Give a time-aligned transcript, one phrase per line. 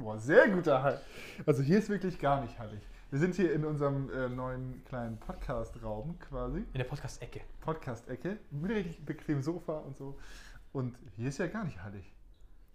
[0.00, 1.00] Boah, sehr guter Halt.
[1.44, 2.80] Also hier ist wirklich gar nicht hallig.
[3.10, 6.60] Wir sind hier in unserem äh, neuen kleinen Podcast-Raum quasi.
[6.60, 7.42] In der Podcast-Ecke.
[7.60, 8.38] Podcast-Ecke.
[8.50, 10.18] Mit richtig bequemem Sofa und so.
[10.72, 12.14] Und hier ist ja gar nicht hallig.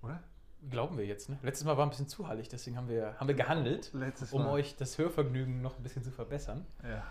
[0.03, 0.21] Oder?
[0.69, 1.39] Glauben wir jetzt, ne?
[1.41, 4.43] Letztes Mal war ein bisschen zu hallig, deswegen haben wir, haben wir gehandelt, Letztes um
[4.43, 4.51] Mal.
[4.51, 6.65] euch das Hörvergnügen noch ein bisschen zu verbessern.
[6.83, 7.03] Ja.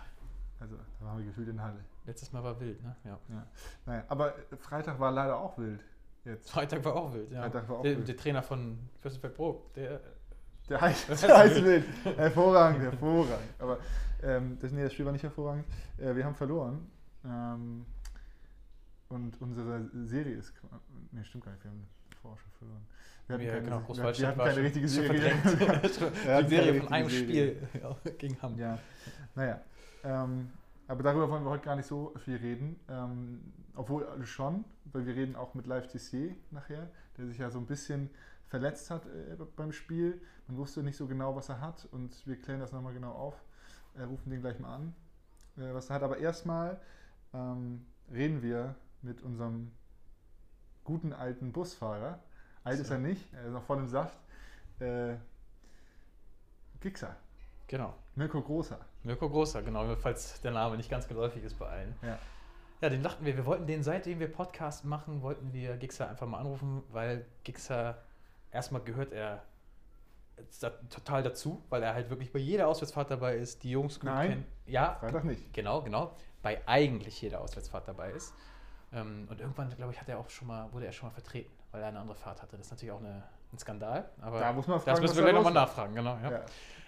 [0.61, 1.83] Also, da waren wir gefühlt in Halle.
[2.05, 2.95] Letztes Mal war wild, ne?
[3.03, 3.19] Ja.
[3.29, 3.47] Ja.
[3.85, 5.83] Naja, aber Freitag war leider auch wild.
[6.25, 6.49] Jetzt.
[6.49, 7.41] Freitag war auch wild, ja.
[7.41, 8.07] Freitag war auch der, wild.
[8.07, 10.01] der Trainer von Fürstenberg Pro, der
[10.67, 11.85] Der heißt, der heißt wild.
[12.17, 13.53] Hervorragend, hervorragend.
[13.59, 13.77] Aber
[14.23, 15.65] ähm, das, nee, das Spiel war nicht hervorragend.
[15.97, 16.89] Äh, wir haben verloren.
[17.23, 17.85] Ähm,
[19.09, 20.53] und unsere Serie ist.
[21.11, 21.63] Nee, stimmt gar nicht.
[21.63, 21.87] Wir haben
[22.21, 22.87] vorher schon verloren.
[23.27, 25.31] Wir hatten ja, keine, genau, wir, wir hatten keine richtige Serie.
[26.43, 28.57] Die Serie von einem richtige Spiel gegen Hamm.
[28.57, 28.79] Ja,
[29.35, 29.61] naja.
[30.03, 30.49] Ähm,
[30.87, 32.79] aber darüber wollen wir heute gar nicht so viel reden.
[32.89, 37.59] Ähm, obwohl schon, weil wir reden auch mit Live TC nachher, der sich ja so
[37.59, 38.09] ein bisschen
[38.47, 40.21] verletzt hat äh, beim Spiel.
[40.47, 43.35] Man wusste nicht so genau, was er hat und wir klären das nochmal genau auf.
[43.95, 44.95] Äh, rufen den gleich mal an,
[45.57, 46.03] äh, was er hat.
[46.03, 46.79] Aber erstmal
[47.33, 49.71] ähm, reden wir mit unserem
[50.83, 52.19] guten alten Busfahrer.
[52.63, 54.17] Alt ist er nicht, er ist noch voll im Saft.
[54.79, 55.15] Äh,
[56.79, 57.15] Gixer,
[57.67, 57.95] Genau.
[58.15, 58.79] Mirko Großer.
[59.03, 61.95] Mirko Großer, genau, falls der Name nicht ganz geläufig ist bei allen.
[62.01, 62.17] Ja.
[62.81, 66.27] Ja, den dachten wir, wir wollten den, seitdem wir Podcast machen, wollten wir Gixer einfach
[66.27, 67.97] mal anrufen, weil Gixer,
[68.51, 69.43] erstmal gehört er
[70.89, 74.29] total dazu, weil er halt wirklich bei jeder Auswärtsfahrt dabei ist, die Jungs gut Nein.
[74.29, 74.45] kennt.
[74.65, 75.53] Ja, Freitag nicht.
[75.53, 78.33] genau, genau, bei eigentlich jeder Auswärtsfahrt dabei ist.
[78.91, 81.51] Ähm, und irgendwann, glaube ich, hat er auch schon mal, wurde er schon mal vertreten,
[81.71, 82.57] weil er eine andere Fahrt hatte.
[82.57, 85.17] Das ist natürlich auch eine, ein Skandal, aber Da muss man das fragen, müssen was
[85.17, 86.17] wir gleich nochmal nachfragen, genau.
[86.21, 86.31] Ja.
[86.31, 86.45] Ja.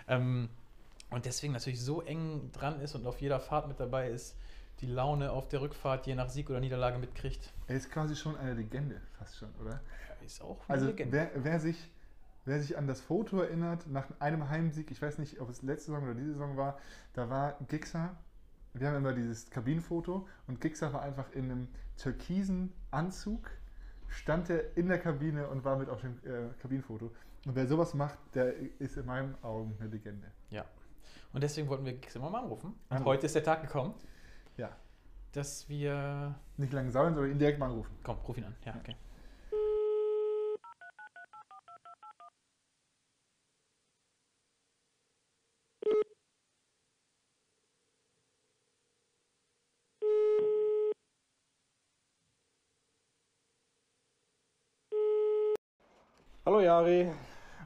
[0.10, 0.50] Ähm,
[1.10, 4.36] und deswegen natürlich so eng dran ist und auf jeder Fahrt mit dabei ist,
[4.82, 7.52] die Laune auf der Rückfahrt je nach Sieg oder Niederlage mitkriegt.
[7.68, 9.72] Er ist quasi schon eine Legende, fast schon, oder?
[9.72, 11.12] Ja, ist auch eine Also Legende.
[11.14, 11.90] wer, wer, sich,
[12.46, 15.92] wer sich an das Foto erinnert, nach einem Heimsieg, ich weiß nicht, ob es letzte
[15.92, 16.78] Saison oder diese Saison war,
[17.14, 18.16] da war Gixer,
[18.74, 21.68] wir haben immer dieses Kabinenfoto und Gixer war einfach in einem
[21.98, 23.50] türkisen Anzug,
[24.10, 27.12] stand er in der Kabine und war mit auf dem äh, Kabinenfoto.
[27.46, 30.28] Und wer sowas macht, der ist in meinen Augen eine Legende.
[30.52, 30.66] Ja.
[31.34, 32.74] Und deswegen wollten wir Gix immer mal anrufen.
[32.90, 33.94] Und heute ist der Tag gekommen,
[34.58, 34.70] Ja.
[35.34, 36.36] dass wir.
[36.58, 37.96] Nicht lange sauern, sondern ihn direkt mal anrufen.
[38.04, 38.56] Komm, ruf ihn an.
[38.66, 38.96] Ja, okay.
[56.46, 57.12] Hallo Jari.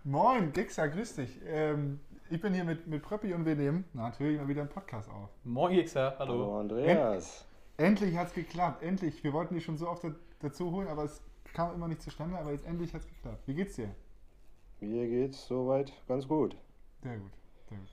[0.04, 1.40] Moin, Gixer, grüß dich.
[1.46, 2.00] Ähm,
[2.32, 5.30] ich bin hier mit, mit Pröppi und wir nehmen natürlich mal wieder einen Podcast auf.
[5.44, 6.16] Moin, Gixer.
[6.18, 6.60] Hallo Hallo.
[6.60, 7.46] Andreas.
[7.78, 9.24] Endlich hat es geklappt, endlich.
[9.24, 11.22] Wir wollten dich schon so oft da- dazu holen, aber es
[11.54, 13.46] kam immer nicht zustande, aber jetzt endlich hat es geklappt.
[13.48, 13.94] Wie geht's dir?
[14.80, 16.56] Mir geht's soweit ganz gut.
[17.04, 17.32] Sehr gut,
[17.70, 17.90] sehr gut.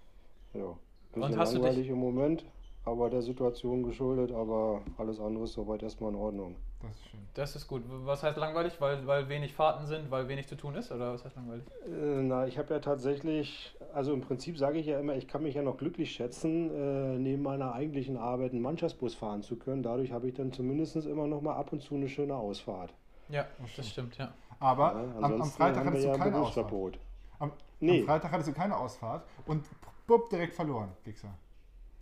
[0.55, 0.79] Ja.
[1.13, 2.45] Bisschen Und hast du dich- langweilig im Moment,
[2.89, 6.57] aber der Situation geschuldet, aber alles andere ist soweit erstmal in Ordnung.
[6.81, 7.21] Das ist schön.
[7.35, 7.83] Das ist gut.
[8.05, 8.81] Was heißt langweilig?
[8.81, 10.93] Weil, weil wenig Fahrten sind, weil wenig zu tun ist?
[10.93, 11.65] Oder was heißt langweilig?
[11.87, 15.43] Äh, na, ich habe ja tatsächlich, also im Prinzip sage ich ja immer, ich kann
[15.43, 19.83] mich ja noch glücklich schätzen, äh, neben meiner eigentlichen Arbeit einen Mannschaftsbus fahren zu können.
[19.83, 22.95] Dadurch habe ich dann zumindest immer noch mal ab und zu eine schöne Ausfahrt.
[23.29, 24.33] Ja, Das das stimmt, ja.
[24.61, 26.99] Aber Ja, am, am Freitag haben wir hattest du ja keine Ausfahrt.
[27.39, 28.01] Am, Nee.
[28.01, 29.65] am Freitag hattest du keine Ausfahrt und
[30.07, 31.29] bupp, direkt verloren, Gixer.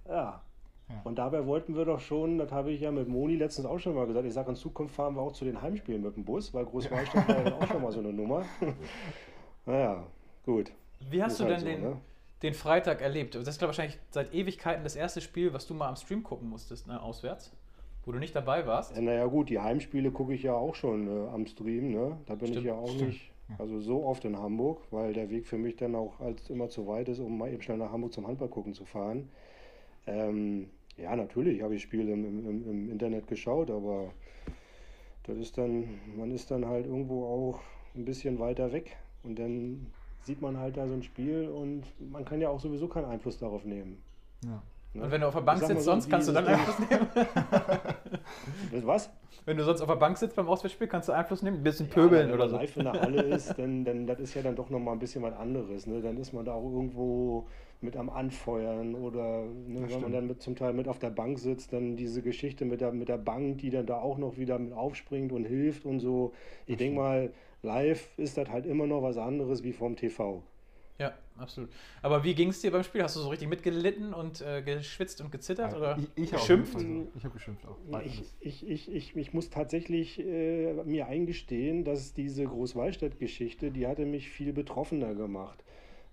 [0.09, 0.41] Ja.
[0.89, 1.01] Ja.
[1.03, 3.95] Und dabei wollten wir doch schon, das habe ich ja mit Moni letztens auch schon
[3.95, 6.55] mal gesagt, ich sage, in Zukunft fahren wir auch zu den Heimspielen mit dem Bus,
[6.55, 8.45] weil Großwallstadt war ja auch schon mal so eine Nummer.
[9.67, 10.07] naja,
[10.45, 10.71] gut.
[11.11, 11.97] Wie hast Ist du halt denn so, den, ne?
[12.43, 13.35] den Freitag erlebt?
[13.35, 16.23] Das ist, glaube ich, wahrscheinlich seit Ewigkeiten das erste Spiel, was du mal am Stream
[16.23, 17.53] gucken musstest, ne, auswärts,
[18.05, 18.95] wo du nicht dabei warst.
[18.95, 22.17] Ja, naja gut, die Heimspiele gucke ich ja auch schon äh, am Stream, ne?
[22.27, 23.09] Da bin Stimmt, ich ja auch stimmt.
[23.09, 26.69] nicht, also so oft in Hamburg, weil der Weg für mich dann auch als immer
[26.69, 29.29] zu weit ist, um mal eben schnell nach Hamburg zum Handball gucken zu fahren.
[30.07, 34.13] Ähm, ja, natürlich habe ich Spiele im, im, im- Internet geschaut, aber
[35.25, 35.85] das ist dann,
[36.17, 37.61] man ist dann halt irgendwo auch
[37.95, 39.87] ein bisschen weiter weg und dann
[40.23, 43.39] sieht man halt da so ein Spiel und man kann ja auch sowieso keinen Einfluss
[43.39, 44.03] darauf nehmen.
[44.45, 44.63] Ja.
[44.97, 45.05] Ne?
[45.05, 47.07] Und wenn du auf der Bank sitzt, so, sonst kannst du dann Einfluss nehmen.
[48.87, 49.11] Was?
[49.45, 51.89] Wenn du sonst auf der Bank sitzt beim Auswärtsspiel, kannst du Einfluss nehmen, ein bisschen
[51.95, 52.57] Ja, pöbeln wenn oder man so.
[52.57, 55.23] live in der Halle ist, dann, dann das ist ja dann doch nochmal ein bisschen
[55.23, 55.87] was anderes.
[55.87, 56.01] Ne?
[56.01, 57.47] Dann ist man da auch irgendwo
[57.81, 60.15] mit am Anfeuern oder ne, wenn man stimmt.
[60.15, 63.09] dann mit, zum Teil mit auf der Bank sitzt, dann diese Geschichte mit der, mit
[63.09, 66.33] der Bank, die dann da auch noch wieder mit aufspringt und hilft und so.
[66.67, 67.31] Ich denke mal,
[67.63, 70.43] live ist das halt immer noch was anderes wie vom TV.
[70.99, 71.71] Ja, absolut.
[72.01, 73.03] Aber wie ging es dir beim Spiel?
[73.03, 75.73] Hast du so richtig mitgelitten und äh, geschwitzt und gezittert?
[75.73, 76.75] Ja, oder ich, ich geschimpft?
[76.75, 77.77] Also, ich habe geschimpft auch.
[78.05, 84.07] Ich, ich, ich, ich, ich muss tatsächlich äh, mir eingestehen, dass diese Großwallstadt-Geschichte, die hatte
[84.07, 85.63] mich viel betroffener gemacht,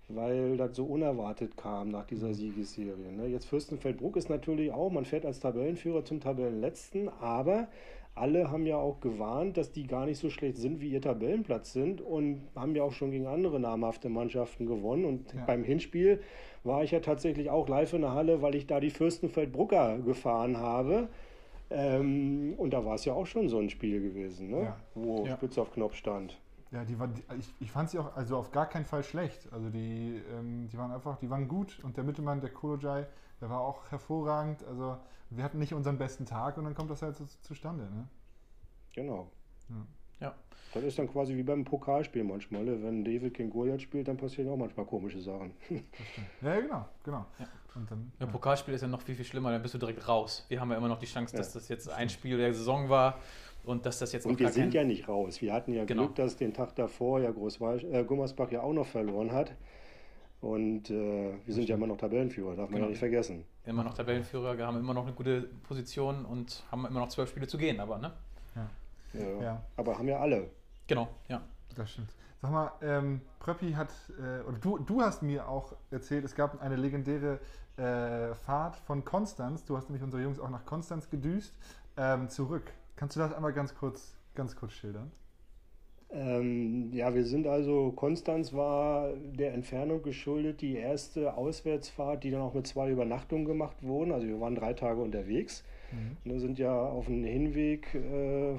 [0.08, 3.10] weil das so unerwartet kam nach dieser Siegesserie.
[3.10, 3.26] Ne?
[3.28, 7.68] Jetzt Fürstenfeldbruck ist natürlich auch, man fährt als Tabellenführer zum Tabellenletzten, aber
[8.16, 11.72] alle haben ja auch gewarnt, dass die gar nicht so schlecht sind, wie ihr Tabellenplatz
[11.72, 15.04] sind und haben ja auch schon gegen andere namhafte Mannschaften gewonnen.
[15.04, 15.44] Und Ja.
[15.46, 16.20] beim Hinspiel
[16.62, 20.56] war ich ja tatsächlich auch live in der Halle, weil ich da die Fürstenfeldbrucker gefahren
[20.58, 21.08] habe.
[21.70, 24.62] Ähm, und da war es ja auch schon so ein Spiel gewesen, ne?
[24.62, 24.76] Ja.
[24.94, 25.36] wo Ja.
[25.36, 26.38] Spitze auf Knopf stand.
[26.70, 27.08] Ja, die war,
[27.38, 29.48] ich, ich fand sie auch also auf gar keinen Fall schlecht.
[29.52, 33.06] Also die, ähm, die waren einfach, die waren gut und der Mittelmann, der Kolojai,
[33.40, 34.64] der war auch hervorragend.
[34.64, 34.96] Also
[35.30, 37.84] wir hatten nicht unseren besten Tag und dann kommt das halt so zustande.
[37.84, 38.08] Ne?
[38.94, 39.30] Genau.
[40.20, 40.34] Ja.
[40.72, 42.64] Das ist dann quasi wie beim Pokalspiel manchmal.
[42.64, 42.82] ne?
[42.82, 45.52] Wenn David gegen Goliath spielt, dann passieren auch manchmal komische Sachen.
[46.40, 47.26] Ja, ja, genau, genau.
[47.38, 47.46] Ja.
[47.74, 48.32] Und dann, Im ja.
[48.32, 50.44] Pokalspiel ist ja noch viel, viel schlimmer, dann bist du direkt raus.
[50.48, 52.88] Wir haben ja immer noch die Chance, dass Ja, das jetzt ein Spiel der Saison
[52.88, 53.18] war
[53.64, 55.40] und dass das jetzt Und wir sind ja nicht raus.
[55.42, 56.02] Wir hatten ja Genau.
[56.04, 59.52] Glück, dass den Tag davor ja Großwal äh, Gummersbach ja auch noch verloren hat.
[60.44, 62.84] Und äh, wir sind ja immer noch Tabellenführer, darf man Genau.
[62.84, 63.44] ja nicht vergessen.
[63.64, 67.30] immer noch Tabellenführer, wir haben immer noch eine gute Position und haben immer noch zwölf
[67.30, 68.12] Spiele zu gehen, aber ne?
[69.14, 69.40] Ja.
[69.40, 69.62] Ja.
[69.78, 70.50] Aber haben ja alle.
[70.86, 71.40] Genau, ja.
[71.74, 72.10] Das stimmt.
[72.42, 73.88] Sag mal, ähm, Pröppi hat,
[74.18, 77.40] äh, oder du, du hast mir auch erzählt, es gab eine legendäre
[77.78, 79.64] äh, Fahrt von Konstanz.
[79.64, 81.54] Du hast nämlich unsere Jungs auch nach Konstanz gedüst,
[81.96, 82.70] ähm, zurück.
[82.96, 85.10] Kannst du das einmal ganz kurz, ganz kurz schildern?
[86.14, 92.40] Ähm, ja, wir sind also, Konstanz war der Entfernung geschuldet, die erste Auswärtsfahrt, die dann
[92.40, 94.12] auch mit zwei Übernachtungen gemacht wurden.
[94.12, 95.64] Also wir waren drei Tage unterwegs.
[96.24, 98.54] Wir sind ja auf dem Hinweg äh,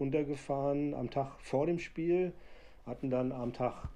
[0.00, 2.32] runtergefahren am Tag vor dem Spiel,
[2.86, 3.88] hatten dann am Tag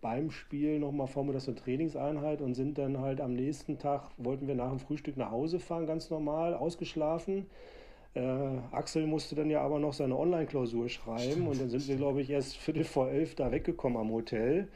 [0.00, 4.54] beim Spiel nochmal vormittags eine Trainingseinheit und sind dann halt am nächsten Tag, wollten wir
[4.54, 7.46] nach dem Frühstück nach Hause fahren, ganz normal, ausgeschlafen.
[8.14, 8.20] Äh,
[8.70, 12.30] Axel musste dann ja aber noch seine Online-Klausur schreiben und dann sind wir, glaube ich,
[12.30, 14.68] erst Viertel vor elf da weggekommen am Hotel.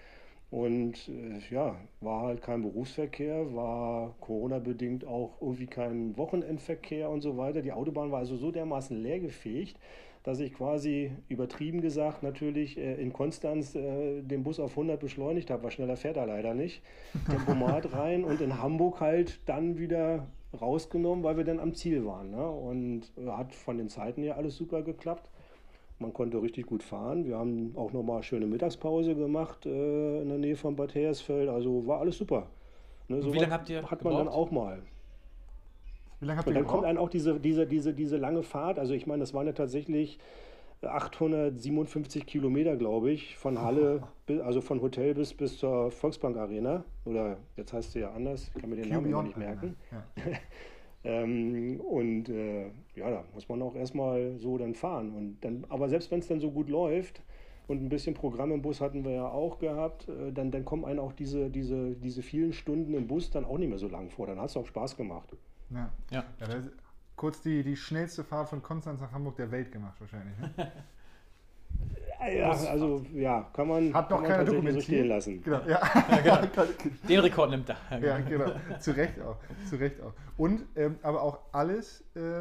[0.50, 7.37] Und äh, ja, war halt kein Berufsverkehr, war Corona-bedingt auch irgendwie kein Wochenendverkehr und so
[7.37, 7.61] weiter.
[7.61, 9.79] Die Autobahn war also so dermaßen leergefegt,
[10.25, 15.50] dass ich quasi übertrieben gesagt natürlich äh, in Konstanz äh, den Bus auf 100 beschleunigt
[15.50, 16.82] habe, weil schneller fährt er leider nicht.
[17.31, 20.26] Tempomat rein und in Hamburg halt dann wieder
[20.58, 22.30] rausgenommen, weil wir dann am Ziel waren.
[22.30, 22.46] Ne?
[22.48, 25.30] Und äh, hat von den Zeiten her alles super geklappt.
[25.98, 27.26] Man konnte richtig gut fahren.
[27.26, 31.48] Wir haben auch nochmal schöne Mittagspause gemacht äh, in der Nähe von Bad Hersfeld.
[31.48, 32.46] Also war alles super.
[33.08, 34.82] Ne, wie sowas lange habt ihr Hat man dann auch mal.
[36.20, 36.88] Wie lange habt Und ihr dann kommt gebraucht?
[36.90, 38.78] einem auch diese, diese, diese, diese lange Fahrt.
[38.78, 40.18] Also ich meine, das waren ja tatsächlich
[40.82, 46.84] 857 Kilometer, glaube ich, von Halle, bis, also von Hotel bis, bis zur Volksbank Arena.
[47.04, 49.76] Oder jetzt heißt sie ja anders, ich kann mir den Namen immer nicht merken.
[49.90, 50.04] Ja.
[51.04, 52.66] Ähm, und äh,
[52.96, 55.14] ja, da muss man auch erstmal so dann fahren.
[55.14, 57.22] Und dann, aber selbst wenn es dann so gut läuft
[57.69, 60.84] und ein bisschen Programm im Bus hatten wir ja auch gehabt, äh, dann, dann kommen
[60.84, 64.10] einem auch diese, diese, diese vielen Stunden im Bus dann auch nicht mehr so lang
[64.10, 64.26] vor.
[64.26, 65.36] Dann hat es auch Spaß gemacht.
[65.70, 65.92] Ja.
[66.10, 66.24] Ja.
[66.40, 66.46] Ja,
[67.19, 70.35] kurz die, die schnellste Fahrt von Konstanz nach Hamburg der Welt gemacht wahrscheinlich.
[70.38, 70.73] Ne?
[72.37, 74.85] Ja, also ja, kann man, Hat noch kann man keiner tatsächlich so dokumentiert.
[74.85, 75.43] stehen lassen.
[75.44, 76.43] Genau, ja.
[77.09, 77.99] Den Rekord nimmt er.
[78.00, 78.50] ja, genau.
[78.81, 79.37] Zu Recht auch.
[79.69, 80.12] Zu Recht auch.
[80.37, 82.41] Und ähm, aber auch alles, äh,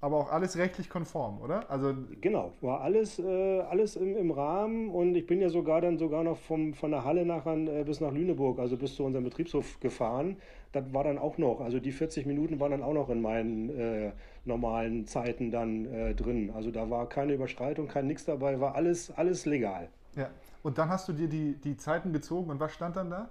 [0.00, 1.68] aber auch alles rechtlich konform, oder?
[1.70, 5.98] Also Genau, war alles, äh, alles im, im Rahmen und ich bin ja sogar dann
[5.98, 9.24] sogar noch vom, von der Halle nachher äh, bis nach Lüneburg, also bis zu unserem
[9.24, 10.36] Betriebshof gefahren.
[10.72, 13.70] Das war dann auch noch, also die 40 Minuten waren dann auch noch in meinen
[13.70, 14.12] äh,
[14.44, 16.50] normalen Zeiten dann äh, drin.
[16.54, 19.88] Also da war keine Überschreitung, kein nix dabei, war alles, alles legal.
[20.14, 20.30] ja.
[20.62, 23.30] Und dann hast du dir die, die Zeiten gezogen und was stand dann da?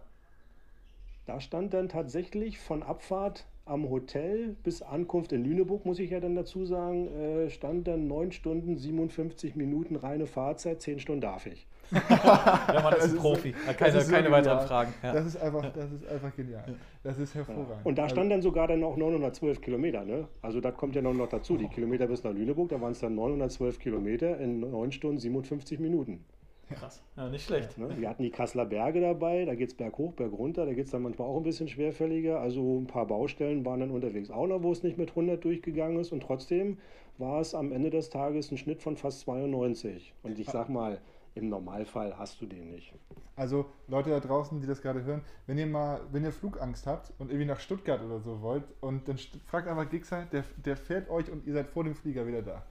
[1.25, 6.19] Da stand dann tatsächlich von Abfahrt am Hotel bis Ankunft in Lüneburg, muss ich ja
[6.19, 11.45] dann dazu sagen, äh, stand dann 9 Stunden 57 Minuten reine Fahrzeit, 10 Stunden darf
[11.45, 11.67] ich.
[11.91, 13.51] Der Mann ist Das ein ist Profi.
[13.53, 14.93] so- keine, das ist so keine weiteren Fragen.
[15.01, 15.13] Ja.
[15.13, 16.75] Das ist einfach, das ist einfach genial.
[17.03, 17.85] Das ist hervorragend.
[17.85, 20.03] Und da Also- stand dann sogar dann auch 912 Kilometer.
[20.03, 20.27] Ne?
[20.41, 21.55] Also das kommt ja noch, noch dazu.
[21.55, 25.79] Die Kilometer bis nach Lüneburg, da waren es dann 912 Kilometer in 9 Stunden 57
[25.79, 26.25] Minuten.
[26.69, 27.01] Krass.
[27.15, 27.77] Ja, nicht schlecht.
[27.77, 27.89] Ne?
[27.97, 31.01] Wir hatten die Kasseler Berge dabei, da geht es berghoch, bergunter, da geht es dann
[31.01, 32.39] manchmal auch ein bisschen schwerfälliger.
[32.39, 35.99] Also ein paar Baustellen waren dann unterwegs auch noch, wo es nicht mit 100 durchgegangen
[35.99, 36.11] ist.
[36.11, 36.77] Und trotzdem
[37.17, 40.13] war es am Ende des Tages ein Schnitt von fast 92.
[40.23, 40.99] Und ich sag mal,
[41.35, 42.93] im Normalfall hast du den nicht.
[43.35, 47.13] Also Leute da draußen, die das gerade hören, wenn ihr mal, wenn ihr Flugangst habt
[47.19, 51.09] und irgendwie nach Stuttgart oder so wollt, und dann fragt einfach Gixer, der, der fährt
[51.09, 52.63] euch und ihr seid vor dem Flieger wieder da.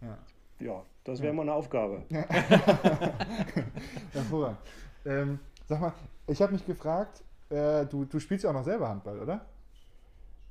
[0.00, 0.18] Ja.
[0.60, 2.02] Ja, das wäre mal eine Aufgabe.
[4.12, 4.58] Hervorragend.
[5.04, 5.38] Ähm,
[5.70, 5.92] Sag mal,
[6.26, 9.46] ich habe mich gefragt, äh, du, du spielst ja auch noch selber Handball, oder?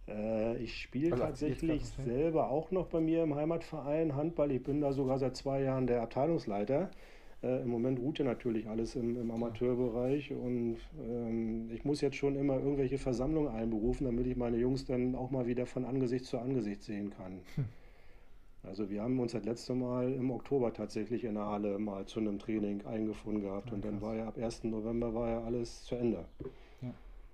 [0.07, 4.49] Äh, ich spiele Also, tatsächlich selber auch noch bei mir im Heimatverein Handball.
[4.51, 6.89] Ich bin da sogar seit zwei Jahren der Abteilungsleiter.
[7.43, 12.15] Äh, Im Moment ruht ja natürlich alles im, im Amateurbereich und ähm, ich muss jetzt
[12.15, 16.25] schon immer irgendwelche Versammlungen einberufen, damit ich meine Jungs dann auch mal wieder von Angesicht
[16.25, 17.41] zu Angesicht sehen kann.
[18.63, 22.19] Also wir haben uns das letzte Mal im Oktober tatsächlich in der Halle mal zu
[22.19, 24.01] einem Training eingefunden gehabt Ja, und dann krass.
[24.09, 24.65] war ja ab 1.
[24.65, 26.25] November war ja alles zu Ende.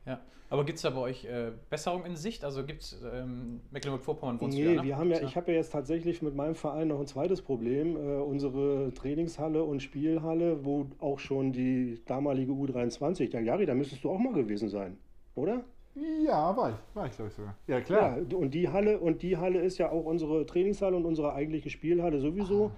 [0.06, 0.22] Ja.
[0.52, 2.44] Aber gibt es da bei euch äh, Besserung in Sicht?
[2.46, 4.84] Also gibt es ähm, Mecklenburg-Vorpommern Nee, ja, ne?
[4.84, 7.96] wir haben ja, ich habe ja jetzt tatsächlich mit meinem Verein noch ein zweites Problem.
[7.98, 14.04] Äh, unsere Trainingshalle und Spielhalle, wo auch schon die damalige U23, der Jari, da müsstest
[14.04, 14.98] du auch mal gewesen sein,
[15.34, 15.64] oder?
[15.96, 16.76] Ja, war ich.
[16.94, 17.56] War ich, glaube ich sogar.
[17.68, 18.18] Ja, klar.
[18.18, 21.70] Ja, und die Halle, und die Halle ist ja auch unsere Trainingshalle und unsere eigentliche
[21.70, 22.72] Spielhalle sowieso.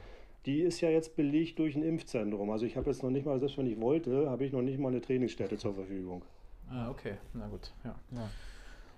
[0.45, 2.49] Die ist ja jetzt belegt durch ein Impfzentrum.
[2.51, 4.79] Also ich habe jetzt noch nicht mal, selbst wenn ich wollte, habe ich noch nicht
[4.79, 6.21] mal eine Trainingsstätte zur Verfügung.
[6.69, 7.17] Ah, okay.
[7.33, 7.73] Na gut.
[7.83, 7.95] Ja.
[8.11, 8.29] Ja,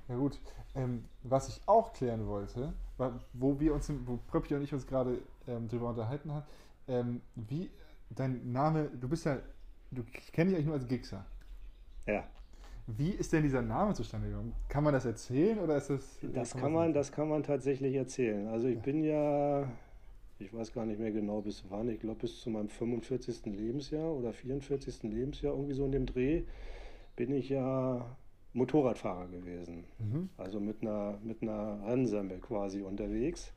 [0.10, 0.40] ja gut.
[0.76, 2.74] Ähm, was ich auch klären wollte,
[3.34, 6.46] wo wir uns, wo Pröppi und ich uns gerade ähm, drüber unterhalten haben,
[6.88, 7.72] ähm, wie
[8.10, 9.40] dein Name, du bist ja,
[9.92, 11.26] du kenne dich eigentlich nur als Gixer.
[12.06, 12.26] Ja.
[12.98, 14.54] Wie ist denn dieser Name zustande gekommen?
[14.68, 16.20] Kann man das erzählen oder ist das?
[16.34, 18.48] Das kann man, das kann man tatsächlich erzählen.
[18.48, 19.68] Also ich bin ja,
[20.40, 23.46] ich weiß gar nicht mehr genau bis wann, ich glaube bis zu meinem 45.
[23.46, 25.04] Lebensjahr oder 44.
[25.04, 26.44] Lebensjahr, irgendwie so in dem Dreh,
[27.16, 28.06] bin ich ja
[28.54, 29.84] Motorradfahrer gewesen.
[30.00, 30.30] Mhm.
[30.38, 33.54] Also mit einer, mit einer Rennsemmel quasi unterwegs.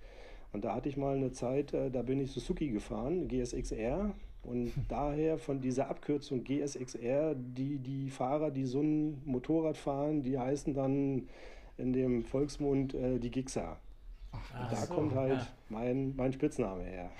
[0.53, 4.15] Und da hatte ich mal eine Zeit, äh, da bin ich Suzuki gefahren, GSX-R.
[4.43, 10.39] Und daher von dieser Abkürzung GSX-R, die, die Fahrer, die so ein Motorrad fahren, die
[10.39, 11.29] heißen dann
[11.79, 13.79] in dem Volksmund äh, die Gixer.
[14.33, 15.49] Ach Da so, kommt halt ja.
[15.69, 17.11] mein, mein Spitzname her.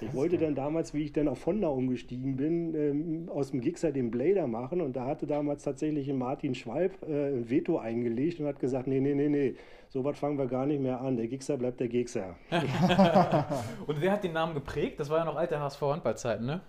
[0.00, 0.46] Ich wollte geil.
[0.46, 4.46] dann damals, wie ich dann auf Honda umgestiegen bin, ähm, aus dem Gixxer den Blader
[4.46, 8.86] machen und da hatte damals tatsächlich Martin Schwalb äh, ein Veto eingelegt und hat gesagt,
[8.86, 9.54] nee, nee, nee, nee,
[9.88, 11.16] so was fangen wir gar nicht mehr an.
[11.16, 12.36] Der Gixxer bleibt der Gixxer.
[13.86, 15.00] Und wer hat den Namen geprägt?
[15.00, 16.60] Das war ja noch alte HSV-Handballzeiten, ne?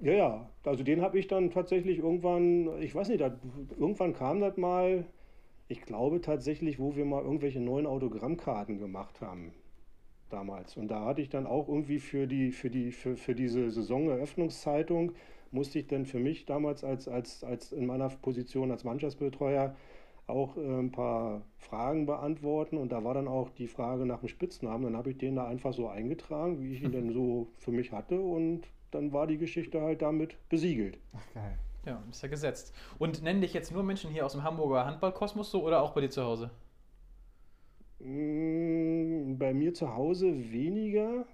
[0.00, 3.32] Ja, ja, also den habe ich dann tatsächlich irgendwann, ich weiß nicht, da,
[3.78, 5.06] irgendwann kam das mal,
[5.66, 9.52] ich glaube tatsächlich, wo wir mal irgendwelche neuen Autogrammkarten gemacht haben
[10.28, 10.76] damals.
[10.76, 15.12] Und da hatte ich dann auch irgendwie für die, für die, für, für diese Saisoneröffnungszeitung,
[15.50, 19.74] musste ich dann für mich damals als, als, als in meiner Position als Mannschaftsbetreuer
[20.26, 24.28] auch äh, ein paar Fragen beantworten und da war dann auch die Frage nach dem
[24.28, 24.84] Spitznamen.
[24.84, 27.92] Dann habe ich den da einfach so eingetragen, wie ich ihn dann so für mich
[27.92, 30.98] hatte und dann war die Geschichte halt damit besiegelt.
[31.14, 31.58] Ach, geil.
[31.86, 32.74] Ja, ist ja gesetzt.
[32.98, 36.02] Und nennen dich jetzt nur Menschen hier aus dem Hamburger Handballkosmos so oder auch bei
[36.02, 36.50] dir zu Hause?
[38.00, 41.24] Mm, Bei mir zu Hause weniger.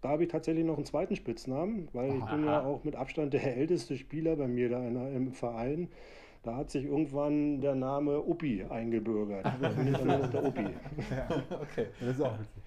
[0.00, 2.66] Da habe ich tatsächlich noch einen zweiten Spitznamen, weil ich bin ja Aha.
[2.66, 5.88] auch mit Abstand der älteste Spieler bei mir da im Verein.
[6.42, 9.46] Da hat sich irgendwann der Name Uppi eingebürgert.
[9.62, 10.62] Da bin ich dann der Uppi.
[11.10, 11.26] Ja,
[11.58, 11.86] Okay.
[12.00, 12.62] das ist auch witzig.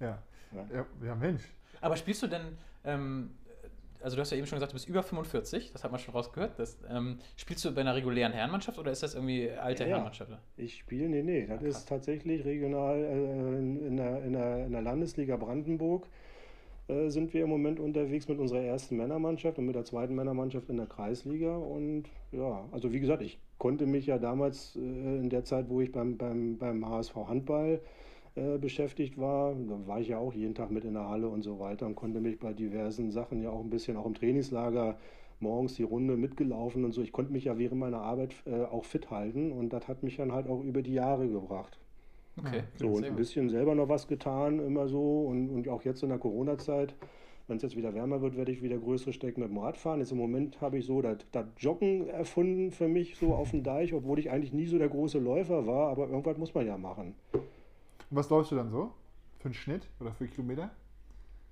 [0.00, 0.18] Ja.
[0.54, 0.66] Ja.
[0.74, 1.42] Ja, ja Mensch.
[1.82, 3.30] Aber spielst du denn, ähm,
[4.02, 6.14] also du hast ja eben schon gesagt, du bist über 45, das hat man schon
[6.14, 6.58] rausgehört.
[6.58, 9.90] Das, ähm, spielst du bei einer regulären Herrenmannschaft oder ist das irgendwie alte Ja.
[9.90, 10.30] Herrenmannschaft?
[10.56, 11.76] Ich spiele, nee, nee, das Ah, krass.
[11.78, 16.06] ist tatsächlich regional äh, in, in, der, in, der, in der Landesliga Brandenburg
[16.88, 20.68] äh, sind wir im Moment unterwegs mit unserer ersten Männermannschaft und mit der zweiten Männermannschaft
[20.70, 21.56] in der Kreisliga.
[21.56, 25.80] Und ja, also wie gesagt, ich konnte mich ja damals äh, in der Zeit, wo
[25.80, 27.80] ich beim, beim, beim HSV Handball
[28.38, 31.42] äh, beschäftigt war, da war ich ja auch jeden Tag mit in der Halle und
[31.42, 34.96] so weiter und konnte mich bei diversen Sachen ja auch ein bisschen, auch im Trainingslager,
[35.40, 37.02] morgens die Runde mitgelaufen und so.
[37.02, 40.16] Ich konnte mich ja während meiner Arbeit äh, auch fit halten und das hat mich
[40.16, 41.78] dann halt auch über die Jahre gebracht.
[42.38, 42.62] Okay.
[42.76, 45.26] So, und ein bisschen selber noch was getan, immer so.
[45.26, 46.94] Und, und auch jetzt in der Corona-Zeit,
[47.48, 50.00] wenn es jetzt wieder wärmer wird, werde ich wieder größere Strecken mit dem Rad fahren.
[50.00, 53.62] Jetzt im Moment habe ich so das, das Joggen erfunden für mich, so auf dem
[53.62, 56.76] Deich, obwohl ich eigentlich nie so der große Läufer war, aber irgendwas muss man ja
[56.76, 57.14] machen.
[58.10, 58.94] Und was läufst du dann so?
[59.38, 60.70] Für einen Schnitt oder für Kilometer?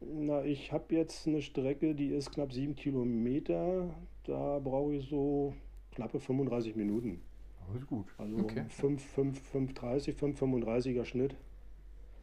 [0.00, 3.94] Na, ich habe jetzt eine Strecke, die ist knapp sieben Kilometer.
[4.24, 5.54] Da brauche ich so
[5.92, 7.22] knappe 35 Minuten.
[7.60, 8.06] Oh, das ist gut.
[8.18, 8.64] Also Okay.
[8.68, 11.34] 5, 5, 5,30, 5,35er Schnitt.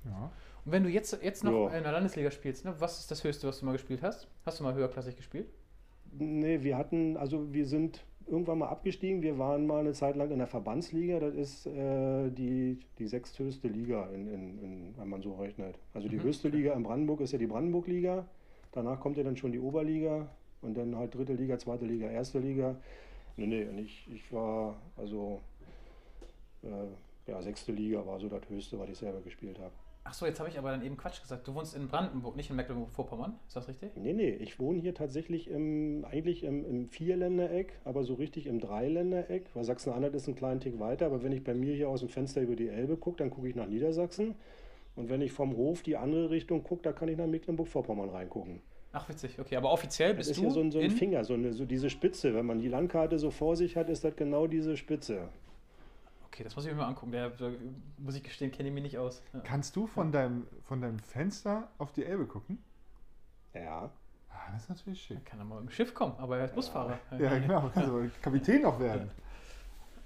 [0.06, 0.32] Ja.
[0.66, 1.78] Und wenn du jetzt, jetzt noch Ja.
[1.78, 4.28] in der Landesliga spielst, ne, was ist das Höchste, was du mal gespielt hast?
[4.46, 5.48] Hast du mal höherklassig gespielt?
[6.12, 9.22] Nee, wir hatten, also wir sind irgendwann mal abgestiegen.
[9.22, 11.20] Wir waren mal eine Zeit lang in der Verbandsliga.
[11.20, 15.80] Das ist äh, die, die sechsthöchste Liga, in, in, in, wenn man so rechnet.
[15.94, 16.50] Also die Mhm, höchste.
[16.50, 18.28] Liga in Brandenburg ist ja die Brandenburg-Liga.
[18.72, 20.28] Danach kommt ja dann schon die Oberliga
[20.62, 22.76] und dann halt dritte Liga, zweite Liga, erste Liga.
[23.38, 25.42] Nee, nee, und ich, ich war, also,
[26.64, 29.74] äh, ja, sechste Liga war so das höchste, was ich selber gespielt habe.
[30.06, 31.48] Ach so, jetzt habe ich aber dann eben Quatsch gesagt.
[31.48, 33.40] Du wohnst in Brandenburg, nicht in Mecklenburg-Vorpommern.
[33.48, 33.92] Ist das richtig?
[33.96, 38.60] Nee, nee, ich wohne hier tatsächlich im, eigentlich im, im Vierländereck, aber so richtig im
[38.60, 42.02] Dreiländereck, weil Sachsen-Anhalt ist ein kleinen Tick weiter, aber wenn ich bei mir hier aus
[42.02, 44.36] dem Fenster über die Elbe gucke, dann gucke ich nach Niedersachsen.
[44.96, 48.62] Und wenn ich vom Hof die andere Richtung gucke, da kann ich nach Mecklenburg-Vorpommern reingucken.
[48.92, 49.40] Ach, witzig.
[49.40, 50.92] Okay, aber offiziell Das bist ist du hier so ein, so ein in...
[50.92, 52.36] Finger, so, eine, so diese Spitze.
[52.36, 55.30] Wenn man die Landkarte so vor sich hat, ist das genau diese Spitze.
[56.34, 57.12] Okay, das muss ich mir mal angucken.
[57.12, 57.52] Der, da,
[58.00, 59.22] muss ich gestehen, kenne ich mich nicht aus.
[59.34, 59.42] Ja.
[59.42, 62.58] Kannst du von deinem, von deinem Fenster auf die Elbe gucken?
[63.54, 63.92] Ja.
[64.32, 65.24] Ah, das ist natürlich schick.
[65.26, 66.98] Kann er mal mit dem Schiff kommen, aber er ist Busfahrer.
[67.20, 67.70] Ja, genau.
[67.72, 69.12] Kannst du Kapitän auch werden.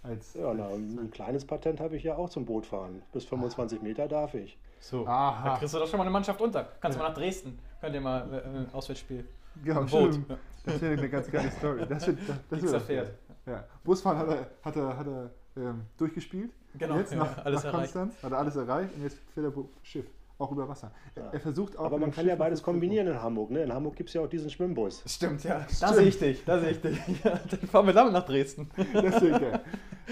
[0.04, 3.02] Als, Ja, na, ein kleines Patent habe ich ja auch zum Bootfahren.
[3.14, 4.58] Bis 25 Meter darf ich.
[4.82, 5.52] So, Aha.
[5.52, 6.66] da kriegst du doch schon mal eine Mannschaft unter.
[6.82, 7.58] Kannst du mal nach Dresden.
[7.80, 9.26] Könnt ihr mal äh, äh, Auswärtsspiel.
[9.64, 10.20] genau, Ein Boot.
[10.66, 11.86] Das wäre eine ganz geile Story.
[11.88, 13.14] Das wird, das, das wird fährt.
[13.46, 13.64] Ja.
[13.86, 16.52] Busfahren hat er, hat er, hat er ähm, durchgespielt.
[16.78, 17.94] Genau, Jetzt ja, nach, alles nach erreicht.
[17.94, 20.06] Konstanz hat er alles erreicht und jetzt fährt er Schiff.
[20.40, 20.92] Auch über Wasser.
[21.16, 21.30] Er, Ja.
[21.32, 21.86] er versucht auch.
[21.86, 23.50] Aber man kann Schiff ja beides kombinieren in Hamburg.
[23.50, 23.64] Ne?
[23.64, 25.02] In Hamburg gibt es ja auch diesen Schwimmbus.
[25.08, 25.66] Stimmt, ja.
[25.80, 27.00] Da sehe ich dich, da sehe ich dich.
[27.24, 28.70] Ja, dann fahren wir damit nach Dresden.
[28.94, 29.62] Das wäre geil.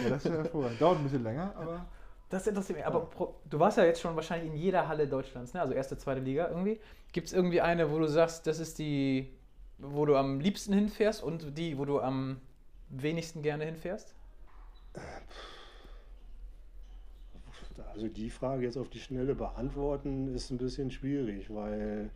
[0.03, 0.81] Ja, das wäre hervorragend.
[0.81, 1.85] Dauert ein bisschen länger, aber
[2.29, 2.87] Das interessiert mich.
[2.87, 3.07] Aber
[3.47, 5.61] du warst ja jetzt schon wahrscheinlich in jeder Halle Deutschlands, ne?
[5.61, 6.79] also erste, zweite Liga irgendwie.
[7.13, 9.31] Gibt es irgendwie eine, wo du sagst, das ist die,
[9.77, 12.37] wo du am liebsten hinfährst und die, wo du am
[12.89, 14.14] wenigsten gerne hinfährst?
[17.93, 22.09] Also die Frage jetzt auf die Schnelle beantworten ist ein bisschen schwierig, weil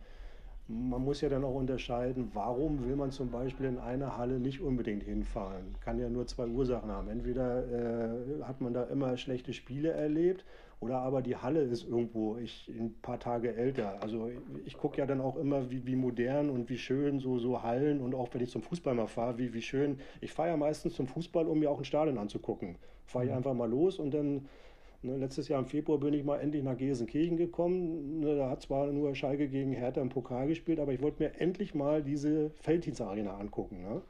[0.68, 4.60] man muss ja dann auch unterscheiden, warum will man zum Beispiel in eine Halle nicht
[4.60, 5.74] unbedingt hinfahren.
[5.80, 7.08] Kann ja nur zwei Ursachen haben.
[7.08, 10.44] Entweder äh, hat man da immer schlechte Spiele erlebt
[10.80, 14.02] oder aber die Halle ist irgendwo ich, ein paar Tage älter.
[14.02, 14.30] Also
[14.64, 18.00] ich gucke ja dann auch immer, wie, wie modern und wie schön so, so Hallen
[18.00, 19.98] und auch wenn ich zum Fußball mal fahre, wie, wie schön.
[20.20, 22.76] Ich fahre ja meistens zum Fußball, um mir auch ein Stadion anzugucken.
[23.06, 24.46] Fahre ich einfach mal los und dann
[25.02, 28.20] Ne, letztes Jahr im Februar bin ich mal endlich nach Gelsenkirchen gekommen.
[28.20, 31.40] Ne, da hat zwar nur Schalke gegen Hertha im Pokal gespielt, aber ich wollte mir
[31.40, 33.80] endlich mal diese Felddienstarena angucken.
[33.80, 34.02] Ne?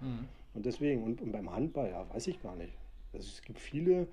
[0.54, 2.72] Und deswegen, und, und beim Handball, ja, weiß ich gar nicht.
[3.12, 4.08] Also es gibt viele,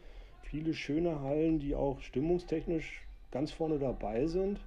[0.50, 4.60] viele schöne Hallen, die auch stimmungstechnisch ganz vorne dabei sind.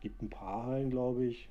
[0.00, 1.48] Gibt ein paar Hallen, glaube ich.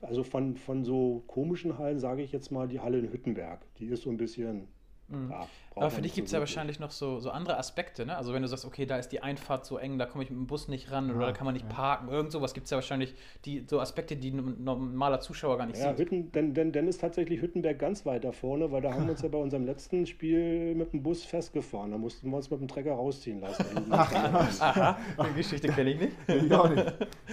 [0.00, 3.60] Also von, von so komischen Hallen sage ich jetzt mal die Halle in Hüttenberg.
[3.78, 4.68] Die ist so ein bisschen.
[5.12, 5.30] Mhm.
[5.30, 8.16] Ja, Aber für dich gibt es so ja wahrscheinlich noch so, so andere Aspekte, ne?
[8.16, 10.38] Also wenn du sagst, okay, da ist die Einfahrt so eng, da komme ich mit
[10.38, 11.74] dem Bus nicht ran oder Ja, da kann man nicht ja.
[11.74, 12.08] parken.
[12.08, 15.78] Irgend sowas gibt es ja wahrscheinlich, die, so Aspekte, die ein normaler Zuschauer gar nicht
[15.78, 15.98] Ja, sieht.
[16.06, 19.12] Hütten, denn, denn, denn ist tatsächlich Hüttenberg ganz weit da vorne, weil da haben wir
[19.12, 21.90] uns ja bei unserem letzten Spiel mit dem Bus festgefahren.
[21.90, 23.64] Da mussten wir uns mit dem Trecker rausziehen lassen.
[23.92, 24.98] Aha,
[25.30, 26.12] die Geschichte kenne ich nicht.
[26.28, 26.84] ich auch nicht.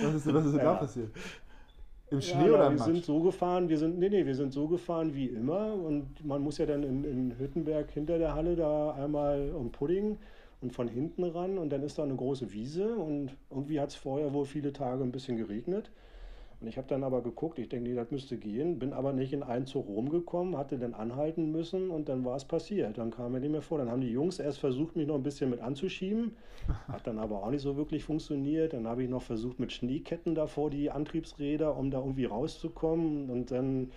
[0.01, 1.09] Was ist, was ist denn da passiert?
[2.11, 4.35] Im Ja, Schnee na, oder im wir sind so gefahren, wir sind, nee, nee, wir
[4.35, 8.33] sind so gefahren wie immer und man muss ja dann in, in Hüttenberg hinter der
[8.35, 10.17] Halle da einmal um Pudding
[10.61, 13.95] und von hinten ran und dann ist da eine große Wiese und irgendwie hat es
[13.95, 15.91] vorher wohl viele Tage ein bisschen geregnet.
[16.61, 19.31] Und ich habe dann aber geguckt, ich denke, nee, das müsste gehen, bin aber nicht
[19.31, 22.97] in einen zu Rom gekommen, hatte dann anhalten müssen und dann war es passiert.
[22.97, 23.77] Dann kam er nicht mehr vor.
[23.77, 26.35] Dann haben die Jungs erst versucht, mich noch ein bisschen mit anzuschieben,
[26.89, 28.73] hat dann aber auch nicht so wirklich funktioniert.
[28.73, 33.29] Dann habe ich noch versucht mit Schneeketten da vor die Antriebsräder, um da irgendwie rauszukommen.
[33.29, 33.91] Und dann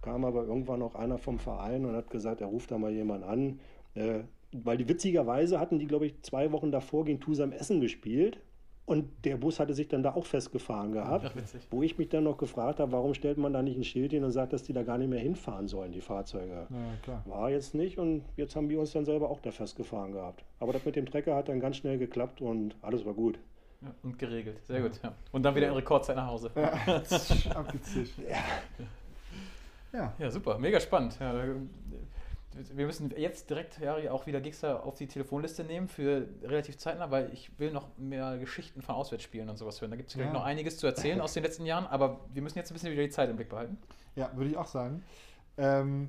[0.00, 3.24] kam aber irgendwann noch einer vom Verein und hat gesagt, er ruft da mal jemand
[3.24, 3.58] an.
[3.96, 4.20] Äh,
[4.52, 8.38] weil die witzigerweise hatten die, glaube ich, zwei Wochen davor gegen Tusam Essen gespielt.
[8.86, 11.26] Und der Bus hatte sich dann da auch festgefahren gehabt.
[11.28, 11.66] Ach, witzig.
[11.70, 14.22] Wo ich mich dann noch gefragt habe, warum stellt man da nicht ein Schild hin
[14.22, 16.68] und sagt, dass die da gar nicht mehr hinfahren sollen, die Fahrzeuge.
[16.70, 17.22] Ja, klar.
[17.26, 20.44] War jetzt nicht und jetzt haben wir uns dann selber auch da festgefahren gehabt.
[20.60, 23.40] Aber das mit dem Trecker hat dann ganz schnell geklappt und alles war gut.
[23.82, 24.58] Ja, und geregelt.
[24.68, 25.00] Sehr gut.
[25.02, 25.12] Ja.
[25.32, 26.52] Und dann wieder in Rekordzeit nach Hause.
[26.54, 26.72] Ja,
[27.56, 28.14] abgezischt.
[29.92, 30.14] Ja.
[30.18, 31.18] Ja, super, mega spannend.
[31.18, 31.34] Ja,
[32.74, 37.10] wir müssen jetzt direkt Jari auch wieder Gixer auf die Telefonliste nehmen für relativ zeitnah,
[37.10, 39.90] weil ich will noch mehr Geschichten von Auswärtsspielen und sowas hören.
[39.90, 40.32] Da gibt es Ja.
[40.32, 43.02] noch einiges zu erzählen aus den letzten Jahren, aber wir müssen jetzt ein bisschen wieder
[43.02, 43.76] die Zeit im Blick behalten.
[44.14, 45.02] ja, würde ich auch sagen.
[45.58, 46.08] Ähm,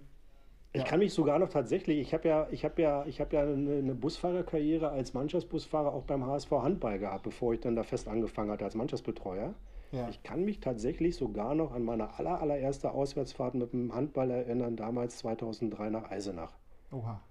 [0.73, 0.87] Ich Ja.
[0.89, 3.77] kann mich sogar noch tatsächlich, ich habe ja, ich habe ja, ich habe ja eine,
[3.77, 8.51] eine Busfahrerkarriere als Mannschaftsbusfahrer auch beim HSV Handball gehabt, bevor ich dann da fest angefangen
[8.51, 9.53] hatte als Mannschaftsbetreuer.
[9.91, 10.09] Ja.
[10.09, 14.75] Ich kann mich tatsächlich sogar noch an meine aller, allererste Auswärtsfahrt mit dem Handball erinnern,
[14.75, 16.53] damals 2003 nach Eisenach.
[16.91, 17.21] Oha.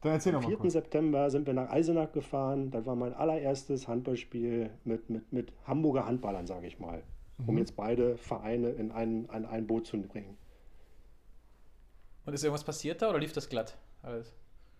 [0.00, 0.58] Dann erzähl Am noch mal 4.
[0.58, 0.72] kurz.
[0.74, 2.70] September sind wir nach Eisenach gefahren.
[2.70, 7.02] Das war mein allererstes Handballspiel mit, mit, mit Hamburger Handballern, sage ich mal.
[7.46, 7.58] Um Mhm.
[7.58, 10.36] jetzt beide Vereine in ein, in ein Boot zu bringen.
[12.24, 13.76] Und ist irgendwas passiert da oder lief das glatt?
[14.02, 14.34] Alles?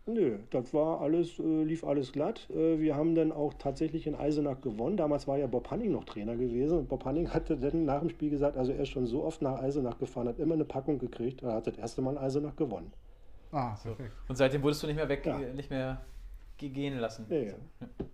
[0.08, 2.48] Nö, das war alles, äh, lief alles glatt.
[2.50, 4.96] Äh, wir haben dann auch tatsächlich in Eisenach gewonnen.
[4.96, 6.78] Damals war ja Bob Hanning noch Trainer gewesen.
[6.78, 9.42] Und Bob Hanning hatte dann nach dem Spiel gesagt, also er ist schon so oft
[9.42, 11.42] nach Eisenach gefahren, hat immer eine Packung gekriegt.
[11.42, 12.90] Er hat das erste Mal in Eisenach gewonnen.
[13.52, 14.12] Ah, perfekt.
[14.28, 15.38] Und seitdem wurdest du nicht mehr weg, Ja.
[15.38, 16.00] nicht mehr
[16.56, 17.26] gehen lassen.
[17.28, 17.54] Ja, ja.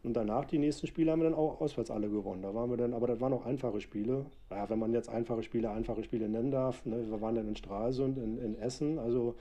[0.02, 2.42] Und danach, die nächsten Spiele haben wir dann auch auswärts alle gewonnen.
[2.42, 4.26] Da waren wir dann, aber das waren auch einfache Spiele.
[4.50, 6.84] Ja, wenn man jetzt einfache Spiele, einfache Spiele nennen darf.
[6.84, 7.08] Ne?
[7.08, 8.98] Wir waren dann in Stralsund, in, in Essen.
[8.98, 9.36] Also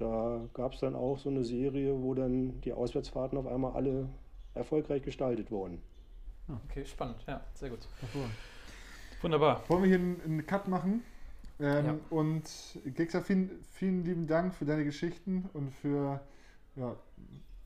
[0.00, 4.08] da gab es dann auch so eine Serie, wo dann die Auswärtsfahrten auf einmal alle
[4.54, 5.80] erfolgreich gestaltet wurden.
[6.68, 7.16] Okay, spannend.
[7.28, 7.80] Ja, sehr gut.
[9.22, 9.62] Wunderbar.
[9.68, 11.02] Wollen wir hier einen, Cut machen?
[11.60, 11.94] Ähm, Ja.
[12.10, 12.44] Und
[12.96, 16.20] Gexa, vielen, vielen lieben Dank für deine Geschichten und für,
[16.76, 16.96] ja,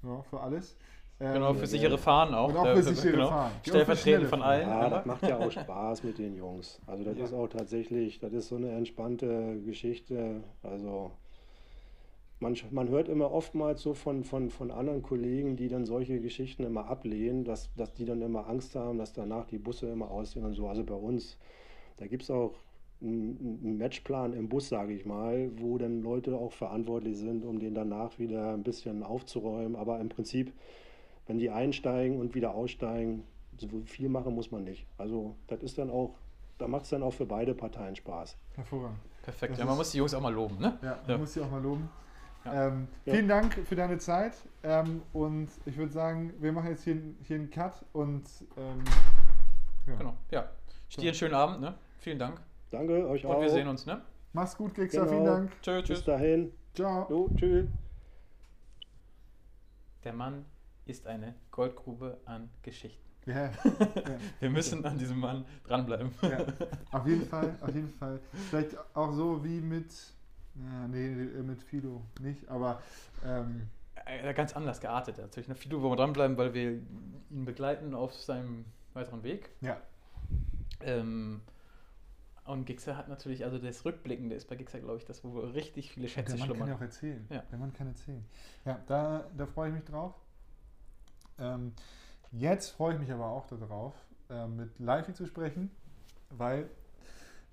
[0.03, 0.77] ja, für alles.
[1.21, 1.97] Ähm, Genau, für ja, sichere.
[1.97, 2.49] Fahren auch.
[2.49, 3.29] Und auch Da- für sichere genau.
[3.29, 3.53] Fahren.
[3.63, 4.69] Für Stellvertretend von allen.
[4.69, 6.81] Ja, das macht ja auch Spaß mit den Jungs.
[6.89, 7.25] Also das Ja.
[7.25, 10.43] ist auch tatsächlich, das ist so eine entspannte Geschichte.
[10.65, 11.13] Also
[12.45, 16.63] man, man hört immer oftmals so von, von, von anderen Kollegen, die dann solche Geschichten
[16.63, 20.45] immer ablehnen, dass, dass die dann immer Angst haben, dass danach die Busse immer aussehen
[20.45, 20.69] und so.
[20.69, 21.39] Also bei uns,
[21.97, 22.55] da gibt es auch
[23.01, 27.75] einen Matchplan im Bus, sage ich mal, wo dann Leute auch verantwortlich sind, um den
[27.75, 29.75] danach wieder ein bisschen aufzuräumen.
[29.75, 30.53] Aber im Prinzip,
[31.27, 33.25] wenn die einsteigen und wieder aussteigen,
[33.57, 34.87] so viel machen muss man nicht.
[34.99, 36.15] Also das ist dann auch,
[36.59, 38.37] da macht es dann auch für beide Parteien Spaß.
[38.55, 38.99] Hervorragend.
[39.23, 39.53] Perfekt.
[39.53, 40.79] Das Ja, man muss die Jungs auch mal loben, ne?
[40.83, 40.99] Ja, Ja.
[41.09, 41.89] man muss sie auch mal loben.
[42.45, 42.69] Ja.
[42.69, 43.15] Ähm, Ja.
[43.15, 44.35] Vielen Dank für deine Zeit.
[44.63, 48.25] Ähm, und ich würde sagen, wir machen jetzt hier, hier einen Cut und
[48.57, 48.83] ähm,
[49.87, 49.95] ja.
[49.97, 50.17] Genau.
[50.31, 50.51] Ja.
[50.97, 51.75] Dir einen schönen Abend, ne?
[51.99, 52.41] Vielen Dank.
[52.71, 53.41] Danke, euch Und auch.
[53.41, 54.01] wir sehen uns, ne?
[54.33, 55.01] Mach's gut, Gexa.
[55.01, 55.11] Genau.
[55.13, 55.53] Vielen Dank.
[55.63, 56.05] Tschö, Bis tschüss.
[56.05, 56.53] dahin.
[56.75, 57.07] Ciao.
[57.11, 57.67] Jo, tschüss.
[60.05, 60.45] Der Mann
[60.87, 63.01] ist eine Goldgrube an Geschichten.
[63.27, 63.49] Ja,
[64.39, 66.11] Wir müssen an diesem Mann dranbleiben.
[66.21, 66.45] ja,
[66.93, 68.21] auf jeden Fall, auf jeden Fall.
[68.51, 69.87] Vielleicht auch so wie mit,
[70.57, 71.09] ja, nee,
[71.43, 72.81] mit Fido nicht, aber
[73.25, 73.69] ähm,
[74.07, 75.49] Äh, Ganz anders geartet natürlich.
[75.49, 75.55] Ne?
[75.55, 76.73] Fido wollen wir dranbleiben, weil wir
[77.31, 79.51] ihn begleiten auf seinem weiteren Weg.
[79.61, 79.81] ja,
[80.81, 81.41] Ähm,
[82.45, 85.93] und Gixer hat natürlich, also das Rückblickende ist bei Gixer, glaube ich, das, wo richtig
[85.93, 86.77] viele Schätze der Mann kann ja schlummern.
[86.77, 87.27] auch erzählen.
[87.31, 87.43] Ja.
[87.51, 88.25] Der Mann kann erzählen.
[88.67, 90.13] Ja, da, da freue ich mich drauf.
[91.39, 91.73] Ähm,
[92.33, 93.95] jetzt freue ich mich aber auch darauf,
[94.29, 95.71] äh, mit Live zu sprechen,
[96.31, 96.69] weil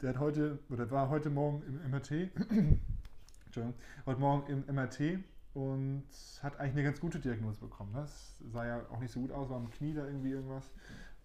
[0.02, 2.12] der hat heute, oder war heute Morgen im MRT,
[3.46, 5.20] Entschuldigung, heute Morgen im MRT
[5.54, 6.04] und
[6.42, 7.94] hat eigentlich eine ganz gute Diagnose bekommen.
[7.94, 10.72] Das sah ja auch nicht so gut aus, war am Knie da irgendwie irgendwas.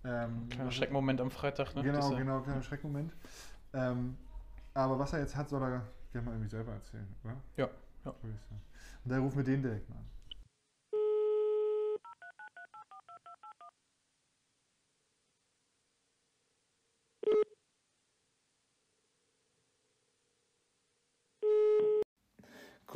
[0.04, 1.82] Ähm, Kleiner Schreckmoment am Freitag, ne?
[1.82, 3.12] Genau, Dieser- genau, kleiner Schreckmoment.
[3.72, 4.16] Ähm,
[4.74, 7.36] aber was er jetzt hat, soll er gerne mal irgendwie selber erzählen, oder?
[7.56, 7.68] Ja,
[8.04, 8.14] ja.
[9.04, 10.04] Und da rufen wir den direkt mal an.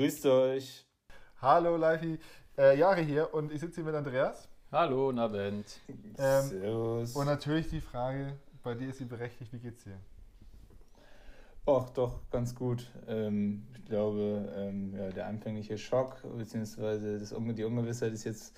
[0.01, 0.87] Grüßt euch.
[1.43, 2.19] Hallo, Leifi.
[2.57, 4.49] Äh, Jari hier und ich sitze hier mit Andreas.
[4.73, 5.79] Hallo, Nabend.
[6.17, 7.15] Ähm, Servus.
[7.15, 8.33] Und natürlich die Frage,
[8.63, 9.99] bei dir ist sie berechtigt, wie geht's dir?
[11.67, 12.91] Ach, doch, ganz gut.
[13.09, 18.57] Ähm, ich glaube, ähm, ja, der anfängliche Schock, beziehungsweise das, Unge- die Ungewissheit ist jetzt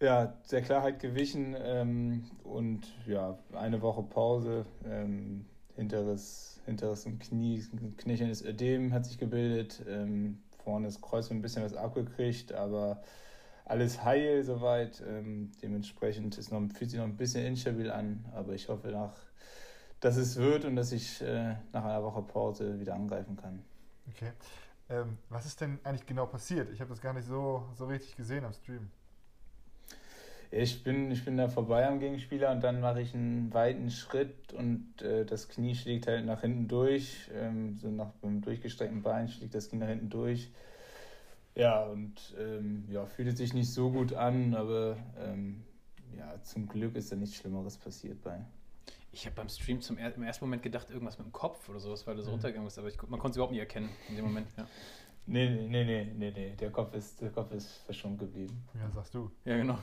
[0.00, 1.56] ja, der Klarheit gewichen.
[1.58, 7.60] Ähm, und ja, eine Woche Pause, ähm, hinteres, hinteres und Knie,
[7.96, 9.84] knöchernes Ödem hat sich gebildet.
[9.88, 13.02] Ähm, vorne das Kreuz ein bisschen was abgekriegt, aber
[13.64, 15.02] alles heil soweit.
[15.06, 19.14] Ähm, dementsprechend ist noch, fühlt sich noch ein bisschen instabil an, aber ich hoffe nach
[20.00, 23.62] dass es wird und dass ich äh, nach einer Woche Pause wieder angreifen kann.
[24.08, 24.32] Okay.
[24.88, 26.70] Ähm, was ist denn eigentlich genau passiert?
[26.72, 28.90] Ich habe das gar nicht so, so richtig gesehen am Stream.
[30.52, 34.52] Ich bin, ich bin da vorbei am Gegenspieler und dann mache ich einen weiten Schritt
[34.52, 37.30] und äh, das Knie schlägt halt nach hinten durch.
[37.32, 40.50] Ähm, so nach beim durchgestreckten Bein schlägt das Knie nach hinten durch.
[41.54, 45.62] Ja, und ähm, ja, fühlt sich nicht so gut an, aber ähm,
[46.16, 48.40] ja, zum Glück ist da nichts Schlimmeres passiert bei.
[49.12, 51.80] Ich habe beim Stream zum er im ersten Moment gedacht, irgendwas mit dem Kopf oder
[51.80, 52.34] sowas, weil du so Mhm.
[52.34, 54.48] runtergegangen bist, aber ich, man konnte es überhaupt nicht erkennen in dem Moment.
[54.56, 54.66] Ja,
[55.32, 58.64] Nee, nee, nee, nee, nee, der Kopf ist, der Kopf ist verschont geblieben.
[58.74, 59.30] Ja, sagst du.
[59.44, 59.78] ja genau.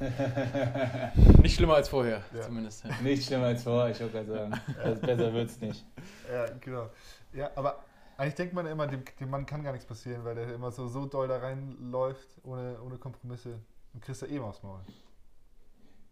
[1.42, 2.40] nicht schlimmer als vorher, Ja.
[2.40, 2.84] zumindest.
[3.02, 4.60] Nicht schlimmer als vorher, ich wollte gerade sagen.
[4.82, 5.84] Also besser wird's nicht.
[6.32, 6.88] Ja, genau.
[7.34, 7.84] Ja, aber
[8.16, 10.88] eigentlich denkt man immer, dem, dem Mann kann gar nichts passieren, weil der immer so,
[10.88, 13.58] so doll da reinläuft, ohne, ohne Kompromisse.
[13.92, 14.80] Und kriegst du eh mal aufs Maul.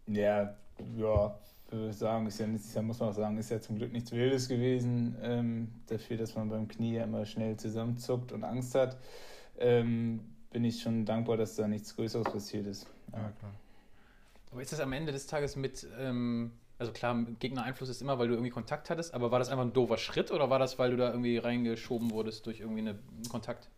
[0.05, 0.55] Ja,
[0.95, 3.91] ja, würde ich sagen, ist ja, ja, muss man auch sagen, ist ja zum Glück
[3.91, 8.73] nichts Wildes gewesen, ähm, dafür, dass man beim Knie ja immer schnell zusammenzuckt und Angst
[8.75, 8.97] hat.
[9.59, 12.87] Ähm, bin ich schon dankbar, dass da nichts Größeres passiert ist.
[13.11, 13.53] Ja, klar.
[14.51, 18.27] Aber ist das am Ende des Tages mit, ähm, also klar, Gegnereinfluss ist immer, weil
[18.27, 20.91] du irgendwie Kontakt hattest, aber war das einfach ein doofer Schritt oder war das, weil
[20.91, 23.69] du da irgendwie reingeschoben wurdest durch irgendwie eine, einen Kontakt?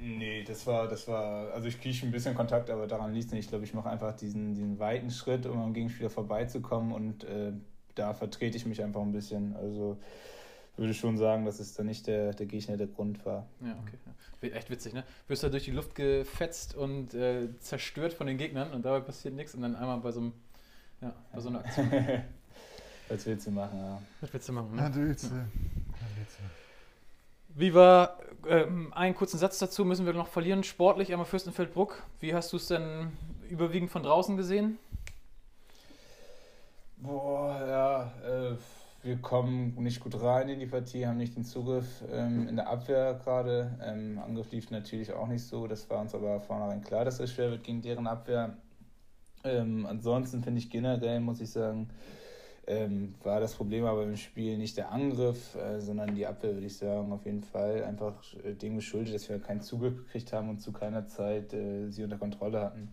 [0.00, 3.32] Nee, das war, das war, also ich kriege ein bisschen Kontakt, aber daran liegt es
[3.32, 3.44] nicht.
[3.44, 7.52] Ich glaube, ich mache einfach diesen, diesen weiten Schritt, um am Gegenspieler vorbeizukommen und äh,
[7.94, 9.56] da vertrete ich mich einfach ein bisschen.
[9.56, 9.98] Also
[10.78, 13.46] würde schon sagen, dass es dann nicht der, der Gegner der Grund war.
[13.60, 13.98] Ja, okay.
[14.42, 14.56] Ja.
[14.56, 15.04] Echt witzig, ne?
[15.26, 19.34] Wirst da durch die Luft gefetzt und äh, zerstört von den Gegnern und dabei passiert
[19.34, 20.32] nichts und dann einmal bei so einem,
[21.00, 21.90] ja, bei so einer Aktion.
[23.08, 24.02] Was willst du machen, ja.
[24.20, 24.82] Was willst du machen, ne?
[24.82, 25.44] Ja, du willst, äh, ja,
[27.58, 28.18] Wie war,
[28.48, 30.62] ähm, einen kurzen Satz dazu müssen wir noch verlieren.
[30.62, 32.04] Sportlich einmal Fürstenfeldbruck.
[32.20, 33.10] Wie hast du es denn
[33.50, 34.78] überwiegend von draußen gesehen?
[36.98, 38.56] Boah, ja, äh,
[39.02, 42.68] wir kommen nicht gut rein in die Partie, haben nicht den Zugriff ähm, in der
[42.68, 43.76] Abwehr gerade.
[43.82, 45.66] Ähm, Angriff lief natürlich auch nicht so.
[45.66, 48.56] Das war uns aber vornherein klar, dass es schwer wird gegen deren Abwehr.
[49.42, 51.90] Ähm, ansonsten finde ich generell, muss ich sagen,
[52.68, 56.66] ähm, war das Problem aber im Spiel nicht der Angriff, äh, sondern die Abwehr, würde
[56.66, 57.82] ich sagen, auf jeden Fall.
[57.82, 61.88] Einfach äh, dem geschuldet, dass wir keinen Zugriff gekriegt haben und zu keiner Zeit äh,
[61.88, 62.92] sie unter Kontrolle hatten.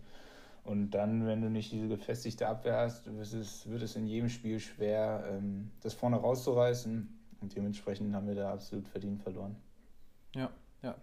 [0.64, 4.30] Und dann, wenn du nicht diese gefestigte Abwehr hast, wird es, wird es in jedem
[4.30, 7.08] Spiel schwer, ähm, das vorne rauszureißen.
[7.42, 9.56] Und dementsprechend haben wir da absolut verdient verloren.
[10.34, 10.50] Ja,
[10.82, 10.94] ja.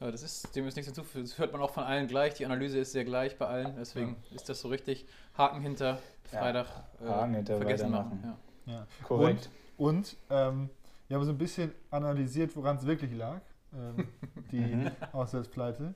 [0.00, 1.24] Ja das ist, dem ist nichts hinzufügen.
[1.24, 2.34] Das hört man auch von allen gleich.
[2.34, 3.76] Die Analyse ist sehr gleich bei allen.
[3.76, 4.36] Deswegen ja.
[4.36, 5.06] ist das so richtig.
[5.36, 6.66] Haken hinter, Freitag.
[7.02, 8.36] Ja, Haken hinter, vergessen machen.
[8.66, 8.72] Ja.
[8.72, 8.86] ja.
[9.04, 9.50] Korrekt.
[9.76, 10.70] Und, und ähm,
[11.08, 13.40] wir haben so ein bisschen analysiert, woran es wirklich lag,
[13.74, 14.08] ähm,
[14.52, 14.90] die mhm.
[15.12, 15.94] Auswärtspleite.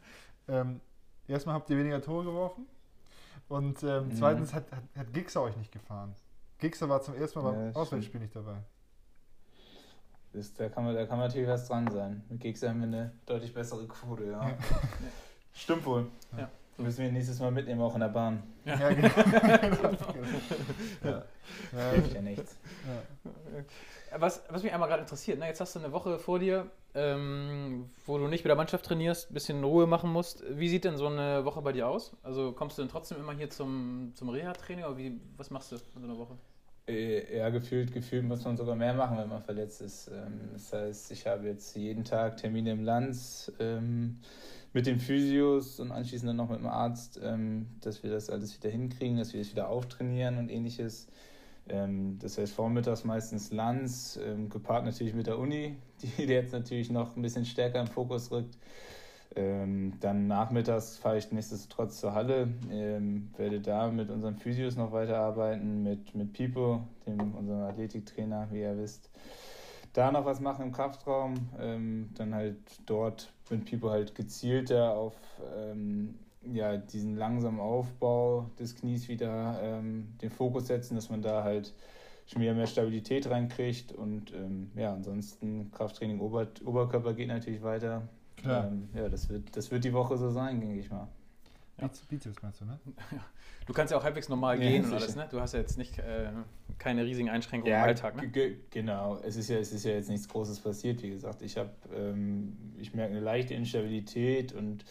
[0.48, 0.80] Ähm,
[1.28, 2.66] erstmal habt ihr weniger Tore geworfen.
[3.48, 4.16] Und ähm, mhm.
[4.16, 6.14] zweitens hat, hat, hat Gixer euch nicht gefahren.
[6.58, 8.56] Gixer war zum ersten Mal beim ja, Auswärtsspiel nicht dabei.
[10.35, 12.23] Ist, da, kann man, da kann man natürlich was dran sein.
[12.29, 14.49] Mit Gixer haben wir eine deutlich bessere Quote, ja.
[14.49, 14.57] ja.
[15.55, 16.07] Stimmt wohl.
[16.37, 16.51] Ja.
[16.77, 18.42] Müssen wir nächstes Mal mitnehmen, auch in der Bahn.
[18.64, 19.09] Ja, ja genau.
[21.05, 21.23] ja.
[21.73, 21.90] ja.
[21.92, 22.57] Hilft ja nichts.
[23.23, 24.20] Ja.
[24.20, 25.47] Was, was mich einmal gerade interessiert, ne?
[25.47, 29.31] jetzt hast du eine Woche vor dir, ähm, wo du nicht mit der Mannschaft trainierst,
[29.31, 30.42] ein bisschen Ruhe machen musst.
[30.51, 32.16] Wie sieht denn so eine Woche bei dir aus?
[32.25, 35.77] Also kommst du denn trotzdem immer hier zum, zum Reha-Training oder wie, was machst du
[35.77, 36.37] in so einer Woche?
[36.87, 40.09] Äh, ja, gefühlt, gefühlt muss man sogar mehr machen, wenn man verletzt ist.
[40.09, 44.18] Ähm, das heißt, ich habe jetzt jeden Tag Termine im Lanz ähm,
[44.75, 48.55] mit den Physios und anschließend dann noch mit dem Arzt, ähm, dass wir das alles
[48.59, 51.09] wieder hinkriegen, dass wir das wieder auftrainieren und ähnliches.
[51.66, 54.20] Das heißt vormittags meistens Lanz,
[54.51, 55.79] gepaart natürlich mit der Uni,
[56.18, 58.59] die jetzt natürlich noch ein bisschen stärker im Fokus rückt.
[59.37, 64.92] Ähm, dann nachmittags fahre ich nichtsdestotrotz zur Halle, ähm, werde da mit unseren Physios noch
[64.92, 69.11] weiterarbeiten, mit, mit Pipo, dem, unserem Athletiktrainer, wie ihr wisst.
[69.92, 75.14] Da noch was machen im Kraftraum, ähm, dann halt dort mit Pipo halt gezielter auf
[75.57, 76.18] ähm,
[76.53, 81.73] ja, diesen langsamen Aufbau des Knies wieder ähm, den Fokus setzen, dass man da halt
[82.27, 88.03] schon wieder mehr Stabilität reinkriegt und ähm, ja, ansonsten Krafttraining Ober Oberkörper geht natürlich weiter.
[88.50, 91.09] Ähm, ja, das wird, das wird die Woche so sein, denke ich mal.
[91.80, 91.90] Ja.
[92.09, 92.78] Bizeps meinst du, ne?
[93.66, 95.26] Du kannst ja auch halbwegs normal ja, gehen und alles, ne?
[95.30, 96.28] Du hast ja jetzt nicht äh,
[96.76, 98.57] keine riesigen Einschränkungen ja, im Alltag, ne?
[98.68, 101.40] Genau, es ist, ja, es ist ja jetzt nichts Großes passiert, wie gesagt.
[101.40, 104.85] Ich habe, ähm, ich merke eine leichte Instabilität und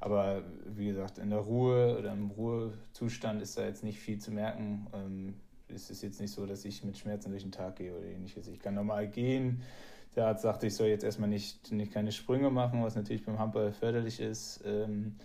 [0.00, 4.32] aber wie gesagt, in der Ruhe oder im Ruhezustand ist da jetzt nicht viel zu
[4.32, 4.86] merken.
[4.92, 5.34] Ähm,
[5.68, 8.48] es ist jetzt nicht so, dass ich mit Schmerzen durch den Tag gehe oder ähnliches.
[8.48, 9.62] Ich kann normal gehen.
[10.16, 13.38] Der Arzt sagte, ich soll jetzt erstmal nicht, nicht keine Sprünge machen, was natürlich beim
[13.38, 14.62] Handball förderlich ist.
[14.64, 15.16] Ähm,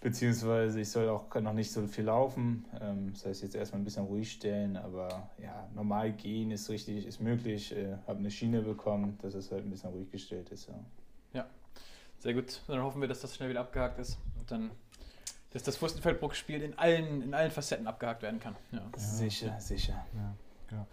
[0.00, 2.64] beziehungsweise ich soll auch noch nicht so viel laufen.
[2.80, 7.06] Ähm, das heißt, jetzt erstmal ein bisschen ruhig stellen, aber ja, normal gehen ist richtig,
[7.06, 7.74] ist möglich.
[7.74, 10.68] Äh, habe eine Schiene bekommen, dass es halt ein bisschen ruhig gestellt ist.
[10.68, 10.74] Ja.
[11.32, 11.46] ja.
[12.18, 12.62] Sehr gut.
[12.66, 14.70] Dann hoffen wir, dass das schnell wieder abgehakt ist und dann,
[15.50, 18.56] dass das Fürstenfeldbruck-Spiel in allen, in allen Facetten abgehakt werden kann.
[18.72, 18.78] Ja.
[18.78, 20.04] ja sicher, sicher.
[20.14, 20.34] Ja,
[20.68, 20.86] genau.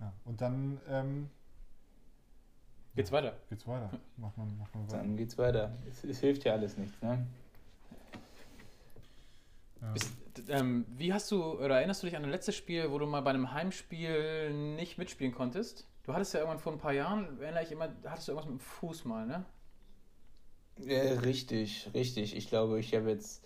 [0.00, 0.12] Ja.
[0.24, 1.30] Und dann ähm,
[2.96, 3.36] geht's weiter.
[3.48, 3.90] Geht's weiter.
[4.16, 4.98] Macht man, macht man weiter.
[4.98, 5.72] Dann geht's weiter.
[5.88, 7.26] Es, es hilft ja alles nichts, ne?
[9.80, 9.92] Ja.
[9.92, 10.12] Bist,
[10.48, 13.20] ähm, wie hast du, oder erinnerst du dich an das letzte Spiel, wo du mal
[13.20, 15.86] bei einem Heimspiel nicht mitspielen konntest?
[16.04, 18.60] Du hattest ja irgendwann vor ein paar Jahren, erinnere ich immer, hattest du irgendwas mit
[18.60, 19.44] dem Fuß mal, ne?
[20.78, 22.36] Ja, richtig, richtig.
[22.36, 23.44] Ich glaube, ich habe jetzt,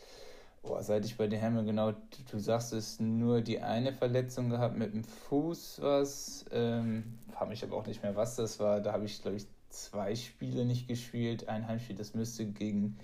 [0.64, 1.92] oh, seit ich bei den Hämmer genau,
[2.30, 7.62] du sagst es, nur die eine Verletzung gehabt mit dem Fuß, was, ähm, habe mich
[7.62, 8.80] aber auch nicht mehr, was das war.
[8.80, 11.48] Da habe ich, glaube ich, zwei Spiele nicht gespielt.
[11.48, 12.96] Ein Heimspiel, das müsste gegen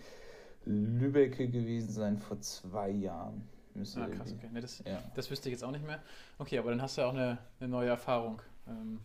[0.64, 3.48] Lübecke gewesen sein vor zwei Jahren.
[3.74, 4.48] Müsste ah, krass, okay.
[4.52, 5.02] Nee, das, ja.
[5.14, 6.02] das wüsste ich jetzt auch nicht mehr.
[6.38, 8.42] Okay, aber dann hast du ja auch eine, eine neue Erfahrung.
[8.66, 9.00] Ähm,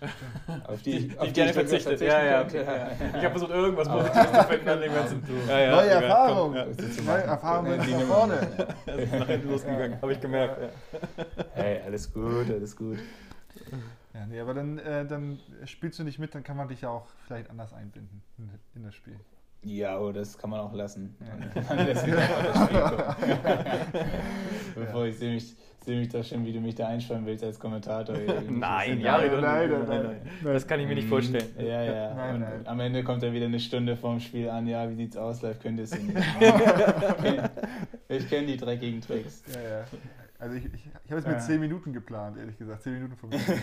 [0.66, 2.00] auf die, die, auf die gerne verzichtet.
[2.00, 2.64] Ja, ja, okay.
[2.64, 2.90] ja.
[3.18, 5.22] Ich habe versucht, irgendwas Positives zu finden an dem ganzen.
[5.48, 6.54] Ja, ja, neue Erfahrung.
[6.54, 6.66] Ja.
[7.04, 8.66] Neue Erfahrung mit nach vorne.
[8.86, 10.72] Das ist nach hinten losgegangen, habe ich gemerkt.
[11.54, 12.98] Hey, alles gut, alles gut.
[14.14, 16.90] Ja, nee, aber dann, äh, dann spielst du nicht mit, dann kann man dich ja
[16.90, 19.18] auch vielleicht anders einbinden in, in das Spiel.
[19.62, 21.16] Ja, oh, das kann man auch lassen.
[21.20, 21.62] Ja.
[21.68, 24.10] Dann lässt mich einfach das Spiel gucken.
[24.74, 25.56] Bevor ich sehe mich,
[25.88, 28.14] sehe mich da schon, wie du mich da einspannen willst als Kommentator.
[28.50, 30.16] nein, ja, nein, nein, nein.
[30.44, 31.48] Das kann ich mir nicht vorstellen.
[31.58, 32.14] Ja, ja.
[32.14, 32.66] Nein, nein.
[32.66, 34.66] am Ende kommt dann wieder eine Stunde vorm Spiel an.
[34.66, 35.40] Ja, wie sieht's aus?
[35.40, 36.16] Live könntest du nicht.
[38.08, 39.42] ich kenne die dreckigen Tricks.
[39.54, 39.84] Ja, ja.
[40.38, 41.40] Also ich, ich, ich habe es mit Ja.
[41.40, 42.82] 10 Minuten geplant, ehrlich gesagt.
[42.82, 43.54] 10 Minuten vom Spiel.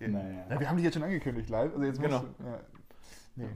[0.00, 0.08] ja.
[0.08, 0.44] Naja.
[0.50, 1.72] Ja, wir haben die jetzt schon angekündigt live.
[1.72, 2.18] Also jetzt Genau.
[2.18, 2.60] du, ja.
[3.36, 3.46] Nee.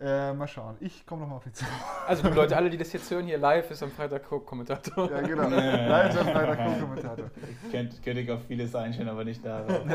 [0.00, 0.76] Äh, mal schauen.
[0.78, 1.68] Ich komme nochmal auf die Zeit.
[2.06, 5.10] Also Leute, alle, die das jetzt hören, hier live ist am Freitag Kommentator.
[5.10, 5.48] Ja, genau.
[5.48, 7.30] Live ist am Freitag Co-Kommentator.
[7.72, 9.80] Könnt, könnte ich auf vieles einstellen, aber nicht darauf.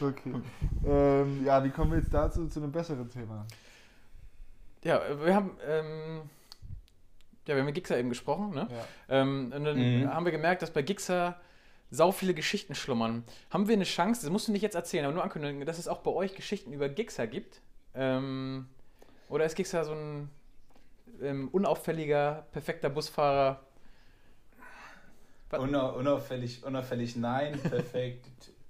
[0.00, 0.34] Okay.
[0.86, 3.46] Ähm, ja, wie kommen wir jetzt dazu zu einem besseren Thema?
[4.82, 6.20] Ja, wir haben, ähm,
[7.46, 8.68] ja, wir haben mit Gixer eben gesprochen, ne?
[8.70, 9.20] Ja.
[9.20, 10.08] Ähm, und dann Mhm.
[10.14, 11.36] haben wir gemerkt, dass bei Gixer
[11.90, 13.24] sau viele Geschichten schlummern.
[13.50, 15.88] Haben wir eine Chance, das musst du nicht jetzt erzählen, aber nur ankündigen, dass es
[15.88, 17.60] auch bei euch Geschichten über Gixer gibt?
[17.94, 18.68] Ähm,
[19.28, 20.30] oder ist Gixer so ein
[21.20, 23.60] ähm, unauffälliger, perfekter Busfahrer?
[25.52, 28.26] Unau unauffällig, unauffällig nein, perfekt.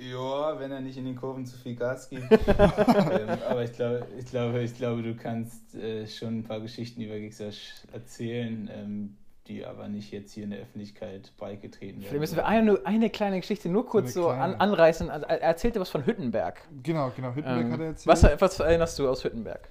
[0.00, 2.30] Ja, wenn er nicht in den Kurven zu viel Gas gibt.
[2.30, 7.00] ähm, aber ich glaube, ich glaube, ich glaube, du kannst äh, schon ein paar Geschichten
[7.00, 7.50] über Gixer
[7.92, 9.16] erzählen, ähm,
[9.48, 12.18] die aber nicht jetzt hier in der Öffentlichkeit Vielleicht werden.
[12.20, 15.10] müssen wir eine, eine kleine Geschichte nur kurz so an, anreißen.
[15.10, 16.60] Also, Er erzählte was von Hüttenberg.
[16.82, 17.34] Genau, genau.
[17.34, 18.22] Hüttenberg Ähm, hat er erzählt.
[18.22, 19.68] was, was erinnerst du aus Hüttenberg?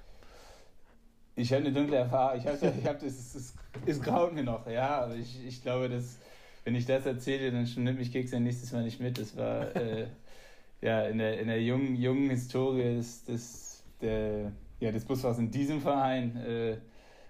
[1.36, 2.38] Ich habe eine dunkle Erfahrung.
[2.40, 3.54] Ich habe, ich hab, das, es, es,
[3.86, 5.02] es graut mir noch, ja.
[5.02, 6.18] Aber ich, ich glaube, dass,
[6.64, 9.18] wenn ich das erzähle, dann nimmt mich Keks nächstes Mal nicht mit.
[9.18, 10.08] Das war äh,
[10.80, 15.50] ja in der, in der jungen, jungen Historie des, des, der, ja, des Busfahrers in
[15.50, 16.36] diesem Verein.
[16.36, 16.76] Äh,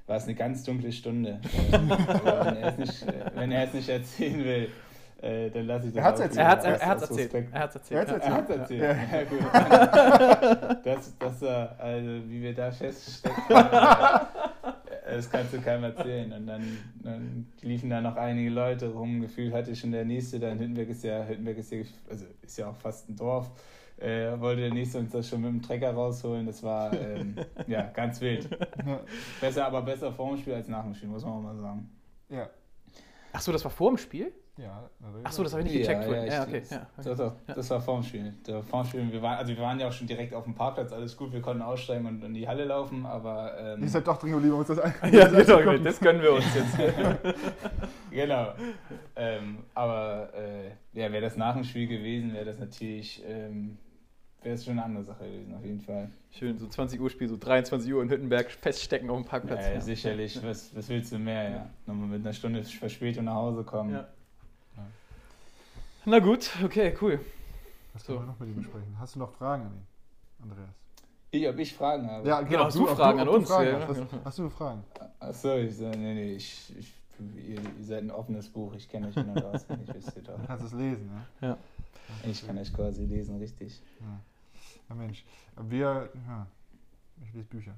[0.08, 1.38] war es eine ganz dunkle Stunde.
[1.70, 4.68] Aber wenn, er es nicht, äh, wenn er es nicht erzählen will,
[5.20, 6.38] äh, dann lasse ich das Er hat's auch erzählt.
[6.38, 7.18] Er hat es er erzählt.
[7.18, 7.52] Respekt.
[7.52, 8.08] Er hat's erzählt.
[8.08, 8.22] Er.
[8.22, 8.82] Er hat erzählt.
[8.82, 9.18] Ja.
[9.18, 10.78] Ja, gut.
[10.84, 16.32] Das, das war, also wie wir da feststecken, das kannst du keinem erzählen.
[16.32, 19.20] Und dann, dann liefen da noch einige Leute rum.
[19.20, 22.70] Gefühlt hatte schon der nächste, dann Hüttenberg ist ja, Hüttenberg ist ja, also ist ja
[22.70, 23.50] auch fast ein Dorf.
[24.00, 26.46] Äh, wollte der nächste uns das schon mit dem Trecker rausholen.
[26.46, 27.34] Das war ähm,
[27.66, 28.48] ja ganz wild.
[28.86, 29.00] Ja.
[29.40, 31.90] Besser, aber besser vor dem Spiel als nach dem Spiel, muss man auch mal sagen.
[32.28, 32.48] Ja.
[33.32, 34.32] Ach so, das war vor dem Spiel?
[34.56, 34.90] Ja,
[35.22, 36.04] Ach so, das habe ich nicht gecheckt.
[36.04, 36.26] vorhin.
[36.26, 36.62] Ja, okay.
[36.64, 38.34] ich- Ja, Doch, doch, das war vorm Spiel.
[38.44, 40.92] Der vorm Spiel, wir waren, also wir waren ja auch schon direkt auf dem Parkplatz,
[40.92, 44.16] alles gut, wir konnten aussteigen und in die Halle laufen, aber ähm, Ihr seid doch
[44.18, 44.92] drin geblieben, um uns das an.
[45.12, 46.76] ja das genau, das können wir uns jetzt.
[48.10, 48.48] genau.
[49.14, 53.78] Ähm, aber äh, ja, wäre das nach dem Spiel gewesen, wäre das natürlich, ähm,
[54.42, 56.10] wäre es schon eine andere Sache gewesen, auf jeden Fall.
[56.30, 59.64] Schön, so 20 Uhr Spiel, so 23 Uhr in Hüttenberg feststecken auf dem Parkplatz.
[59.66, 61.70] Ja, sicherlich, was, was willst du mehr, ja?
[61.86, 63.92] Nochmal mit einer Stunde Verspätung nach Hause kommen.
[63.94, 64.08] Ja.
[66.04, 67.20] Na gut, okay, cool.
[67.92, 68.14] Was So.
[68.14, 68.96] können wir noch mit ihm besprechen?
[68.98, 69.86] Hast du noch Fragen an ihn,
[70.42, 70.68] Andreas?
[71.30, 72.26] Ich, ob ich Fragen habe?
[72.26, 73.48] Ja, Genau, hast du ob Fragen ob an du uns?
[73.48, 73.96] Fragen Ja, hast.
[73.98, 74.02] ja.
[74.12, 74.84] Hast, hast du Fragen?
[75.20, 76.92] Achso, ich so, nee, nee, ich, ich,
[77.36, 80.38] ihr, ihr seid ein offenes Buch, ich kenne euch in- und auswendig, wisst ihr doch.
[80.40, 81.56] Du kannst es lesen, ne?
[82.24, 83.80] Ich kann euch quasi lesen, richtig.
[84.00, 84.20] Ja,
[84.88, 85.24] ja Mensch.
[85.60, 86.46] Wir, ja,
[87.22, 87.74] ich lese Bücher.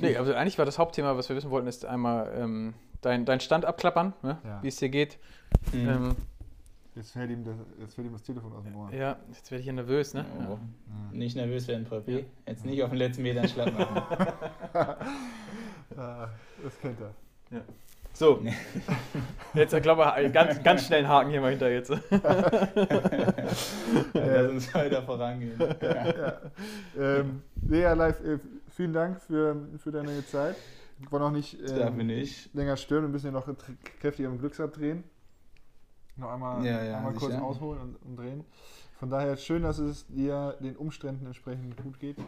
[0.00, 3.40] Nee, also eigentlich war das Hauptthema, was wir wissen wollten, ist einmal ähm, dein, dein
[3.40, 4.38] Stand abklappern, ne?
[4.44, 4.62] Ja.
[4.62, 5.18] wie es dir geht.
[5.72, 5.88] Mhm.
[5.88, 6.16] Ähm,
[6.96, 8.92] Jetzt fällt ihm das, jetzt fällt ihm das Telefon aus dem Ohr.
[8.92, 10.26] ja, jetzt werde ich hier nervös, ne?
[10.36, 10.40] Oh.
[10.42, 10.48] Ja.
[10.48, 10.58] Ja.
[11.12, 12.24] Nicht nervös werden, Papi.
[12.46, 14.02] Jetzt nicht auf den letzten Metern schlapp machen.
[15.96, 17.14] Das kennt er.
[18.12, 18.42] So,
[19.54, 21.90] jetzt ich glaube ich ganz, ganz schnell einen Haken hier mal hinter jetzt.
[24.12, 25.58] Lass uns weiter vorangehen.
[25.80, 26.40] ja.
[26.98, 30.56] Ähm, ja, live, äh, vielen Dank für, für deine Zeit.
[31.00, 32.52] Ich wollte noch nicht ähm, nicht.
[32.54, 33.48] länger stören, wir müssen ja noch
[34.00, 35.04] kräftig am Glücksrad drehen.
[36.16, 38.44] Noch einmal, Ja, ja, einmal kurz ausholen und, und drehen.
[38.98, 42.18] Von daher schön, dass es dir den Umständen entsprechend gut geht.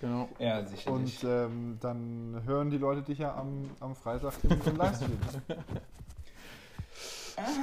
[0.00, 0.28] Genau.
[0.38, 1.24] Ja, sicherlich.
[1.24, 5.18] Und ähm, dann hören die Leute dich ja am, am Freitag im, im Livestream.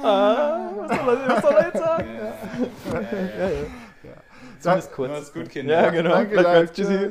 [0.02, 2.06] Ah, was, soll er, was soll er jetzt sagen?
[2.16, 4.14] ja, ja, ja.
[4.58, 5.32] Zumindest Mach's kurz.
[5.34, 5.74] gut, Kinder.
[5.82, 6.10] Ja, genau.
[6.12, 7.10] Danke, Bleib tschüssi.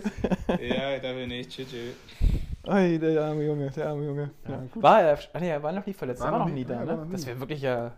[0.62, 1.52] Ja, dafür nicht.
[1.52, 1.68] Tschüss.
[1.70, 1.94] tschüss.
[2.68, 4.32] Ei, der arme Junge, der arme Junge.
[4.48, 4.64] Ja, Ja.
[4.82, 6.66] War er, ah, nee, er war noch nie verletzt, War er war noch nie- nie
[6.66, 7.06] da, ja, ne?
[7.06, 7.12] nie.
[7.12, 7.92] Das wäre wirklich ja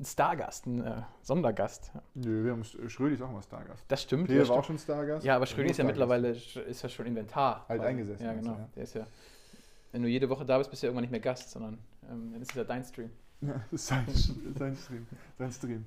[0.00, 1.92] ein Stargast, ein äh, Sondergast.
[2.14, 3.84] Nö, wir haben Sch- Schrödi ist auch mal Stargast.
[3.88, 4.26] Das stimmt.
[4.28, 5.24] Peter das war auch schon Stargast.
[5.24, 5.98] Ja, aber Schrödi ist ja Stargast.
[5.98, 6.30] mittlerweile
[6.68, 7.64] ist ja schon Inventar.
[7.68, 8.52] Alt eingesessen, Ja, genau.
[8.52, 8.68] ja.
[8.76, 9.06] Der ist ja,
[9.92, 11.78] wenn du jede Woche da bist, bist du ja irgendwann nicht mehr Gast, sondern
[12.10, 13.10] ähm, dann ist es ja dein Stream.
[13.40, 14.04] Ja, das ist sein,
[14.58, 15.06] sein Stream.
[15.38, 15.84] Sein Stream.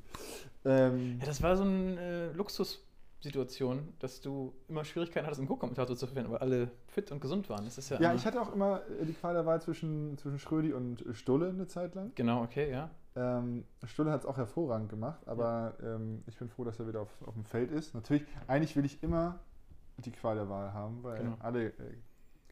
[0.66, 5.96] Ähm, Ja, das war so eine äh, Luxussituation, dass du immer Schwierigkeiten hattest, einen Co-Kommentator
[5.96, 7.66] zu finden, weil alle fit und gesund waren.
[7.66, 10.40] Das ist ja, ja, ich hatte auch immer äh, die Qual der Wahl zwischen, zwischen
[10.40, 12.12] Schrödi und Stulle eine Zeit lang.
[12.16, 12.90] Genau, okay, ja.
[13.18, 17.02] Ähm, Stulle hat es auch hervorragend gemacht, aber ähm, ich bin froh, dass er wieder
[17.02, 17.96] auf, auf dem Feld ist.
[17.96, 19.40] Natürlich, eigentlich will ich immer
[19.98, 21.36] die Qual der Wahl haben, weil Genau.
[21.40, 21.74] alle äh,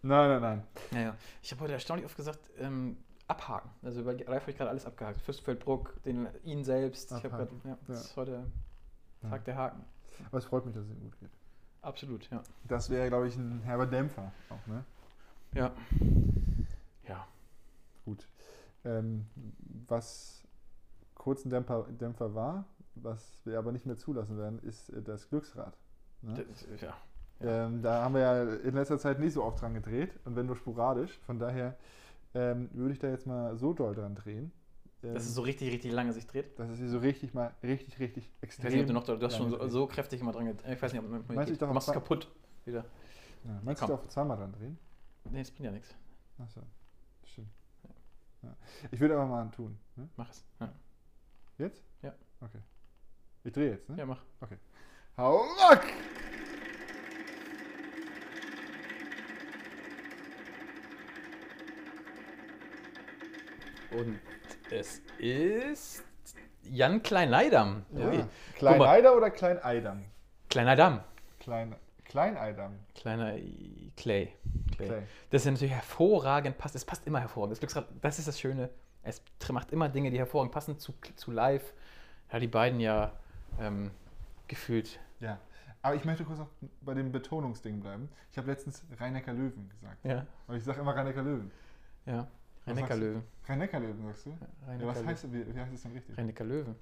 [0.06, 0.64] Nein, nein, nein.
[0.92, 2.98] Naja, ich habe heute erstaunlich oft gesagt, ähm,
[3.28, 3.70] abhaken.
[3.84, 5.22] Also bei Ralf habe ich gerade alles abgehakt.
[5.22, 7.12] Fürstenfeldbruck, den, ihn selbst.
[7.12, 7.70] Ich habe gerade, Abhaken.
[7.70, 8.02] ja, das Ja.
[8.10, 8.46] ist heute
[9.24, 9.30] Ja.
[9.30, 9.86] Tag der Haken.
[10.28, 11.30] Aber es freut mich, dass es ihm gut geht.
[11.82, 12.44] Absolut, ja.
[12.66, 14.84] Das wäre, glaube ich, ein herber Dämpfer auch, ne?
[15.56, 15.72] Ja.
[17.08, 17.28] Ja.
[18.06, 18.28] Gut.
[18.86, 19.26] Ähm,
[19.88, 20.44] was
[21.16, 25.30] kurz ein Dämpfer, Dämpfer war, was wir aber nicht mehr zulassen werden, ist äh, das
[25.30, 25.78] Glücksrad.
[26.22, 26.46] Ne?
[26.50, 26.94] Das, ja.
[27.42, 30.46] Ähm, da haben wir ja in letzter Zeit nicht so oft dran gedreht und wenn
[30.46, 31.18] nur sporadisch.
[31.26, 31.76] Von daher
[32.34, 34.52] ähm, würde ich da jetzt mal so doll dran drehen.
[35.04, 36.58] Ähm, Dass es so richtig, richtig lange sich dreht.
[36.58, 38.66] dass es hier so richtig mal richtig, richtig Ich extrem.
[38.66, 40.74] weiß nicht, ob du noch, du hast schon so, so kräftig immer dran gedreht.
[40.76, 42.28] Ich weiß nicht, ob man Meinst du, ich darf du machst es auf- kaputt
[42.66, 42.86] wieder.
[43.46, 43.96] Ja, meinst du, Komm.
[43.96, 44.78] ich darf zweimal dran drehen?
[45.34, 45.96] Nee, das bringt ja nichts.
[46.38, 46.62] Achso,
[47.26, 47.50] stimmt.
[48.44, 48.56] Ja.
[48.92, 49.80] Ich würde aber mal tun.
[49.96, 50.08] Ne?
[50.16, 50.46] Mach es.
[50.60, 50.72] Ja,
[51.58, 51.84] Jetzt?
[52.04, 52.14] Ja.
[52.40, 52.60] Okay.
[53.44, 53.98] Ich drehe jetzt, ne?
[53.98, 54.24] ja mach.
[55.18, 55.82] Hau ruck!
[63.98, 64.20] Und
[64.70, 66.04] es ist
[66.62, 67.86] Jan Klein-Eidam.
[67.92, 68.18] Ui.
[68.20, 68.30] Ja.
[68.56, 70.06] Klein-Eider oder Klein-Eidam?
[70.50, 71.04] Klein-Eidam.
[71.40, 71.76] Klein,
[72.14, 72.74] Klein-Eidam.
[72.94, 74.34] Kleiner I- Clay.
[74.76, 74.88] Clay.
[74.88, 75.04] Clay.
[75.32, 76.76] Das ist natürlich hervorragend passt.
[76.76, 77.54] Es passt immer hervorragend.
[77.54, 78.70] Das Glücksrad, das ist das Schöne.
[79.02, 79.20] Es
[79.52, 81.74] macht immer Dinge, die hervorragend passen zu, zu live.
[82.32, 83.14] Ja, die beiden ja
[83.60, 83.90] ähm,
[84.48, 85.00] gefühlt.
[85.22, 85.40] Ja.
[85.82, 86.50] Aber ich möchte kurz noch
[86.82, 88.08] bei dem Betonungsding bleiben.
[88.32, 90.06] Ich habe letztens Rhein-Neckar Löwen gesagt.
[90.06, 91.52] Ja, Und ich sage immer Rhein-Neckar Löwen.
[92.06, 92.28] ja.
[92.68, 92.74] Du?
[92.74, 93.24] Löwen.
[93.48, 94.30] Rhein-Neckar Löwen, sagst du?
[94.30, 94.38] Ja,
[94.68, 96.16] Rhein-Neckar was heißt, wie, wie heißt es denn richtig?
[96.18, 96.76] Rhein-Neckar Löwen.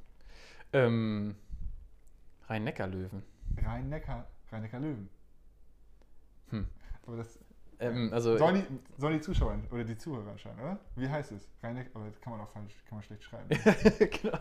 [0.74, 1.36] Ähm,
[2.48, 3.24] Rhein-Neckar Löwen.
[3.66, 5.10] Rhein-Neckar, Rhein-Neckar Löwen.
[6.52, 6.68] Hm.
[7.08, 7.40] Aber das
[7.80, 10.80] Ähm, also, sollen, die, sollen die Zuschauer oder die Zuhörer entscheiden, oder?
[10.96, 11.50] Wie heißt es?
[11.64, 13.50] Rhein-Neckar, aber das kann man auch falsch, kann man schlecht schreiben.
[14.22, 14.38] genau.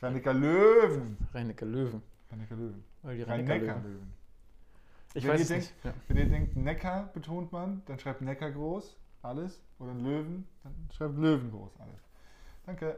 [0.00, 1.16] Rhein-Neckar Löwen.
[1.34, 2.02] Rhein-Neckar Löwen.
[2.30, 2.84] Rhein-Neckar Löwen.
[3.04, 3.82] Rhein-Neckar Löwen.
[3.82, 4.12] Löwen.
[5.14, 5.84] Ich Wenn weiß es denkt- nicht.
[5.84, 5.94] Ja.
[6.06, 9.60] Wenn ihr denkt, Neckar betont man, dann schreibt Neckar groß, alles.
[9.80, 12.00] Oder Löwen, dann schreibt Löwen groß, alles.
[12.66, 12.96] Danke.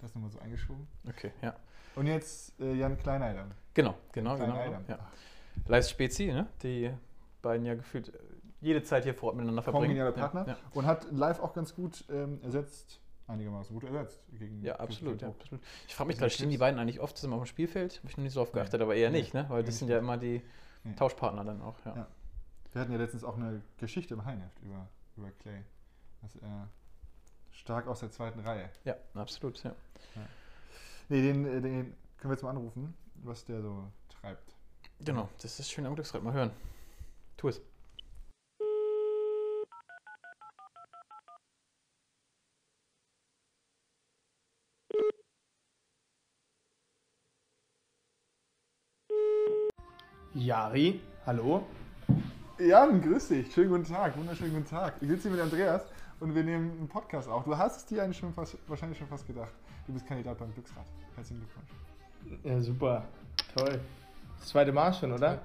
[0.00, 0.88] Das nochmal so eingeschoben.
[1.08, 1.54] Okay, ja.
[1.94, 3.46] Und jetzt äh, Jan Kleineider.
[3.74, 4.52] Genau, genau, genau.
[4.54, 4.84] Klein-Eidam.
[4.88, 4.98] Ja.
[5.68, 6.48] Leis Spezi, ne?
[6.64, 6.90] die
[7.42, 8.18] beiden ja gefühlt äh,
[8.60, 9.86] jede Zeit hier vor Ort miteinander verbringen.
[9.86, 10.46] Kongenialer Partner.
[10.46, 14.20] Ja, Und hat live auch ganz gut ähm, ersetzt, einigermaßen gut ersetzt.
[14.38, 15.62] Gegen ja, ja absolut, ja, absolut.
[15.88, 17.98] Ich frage mich Also gerade, stehen die beiden eigentlich oft zusammen auf dem Spielfeld?
[17.98, 19.46] Habe ich noch nicht so oft geachtet, aber eher nicht, ne?
[19.48, 20.42] weil das sind ja immer die.
[20.96, 21.76] Tauschpartner dann auch.
[21.84, 21.94] Ja.
[21.94, 22.06] Ja.
[22.72, 25.62] Wir hatten ja letztens auch eine Geschichte im Heinheft über, über Clay.
[26.22, 26.68] Dass er
[27.52, 28.68] stark aus der zweiten Reihe.
[28.84, 29.62] ja, absolut.
[29.62, 29.74] Ja.
[31.08, 34.56] Nee, den, äh, den können wir jetzt mal anrufen, was der so treibt.
[35.00, 36.22] Genau, das ist schön am Glücksrad.
[36.22, 36.50] Mal hören.
[37.42, 37.60] Tu es.
[50.34, 51.66] Jari, hallo?
[52.60, 53.52] Jan, grüß dich.
[53.52, 54.94] Schönen guten Tag, wunderschönen guten Tag.
[55.00, 55.82] Ich sitze hier mit Andreas
[56.20, 57.42] und wir nehmen einen Podcast auf.
[57.42, 59.52] Du hast es dir eigentlich schon fast, wahrscheinlich schon fast gedacht.
[59.88, 60.86] Du bist Kandidat beim Glücksrad.
[61.16, 62.44] Herzlichen Glückwunsch.
[62.44, 63.04] Ja, super.
[63.56, 63.80] Toll.
[64.38, 65.42] Das zweite Mal schon, oder?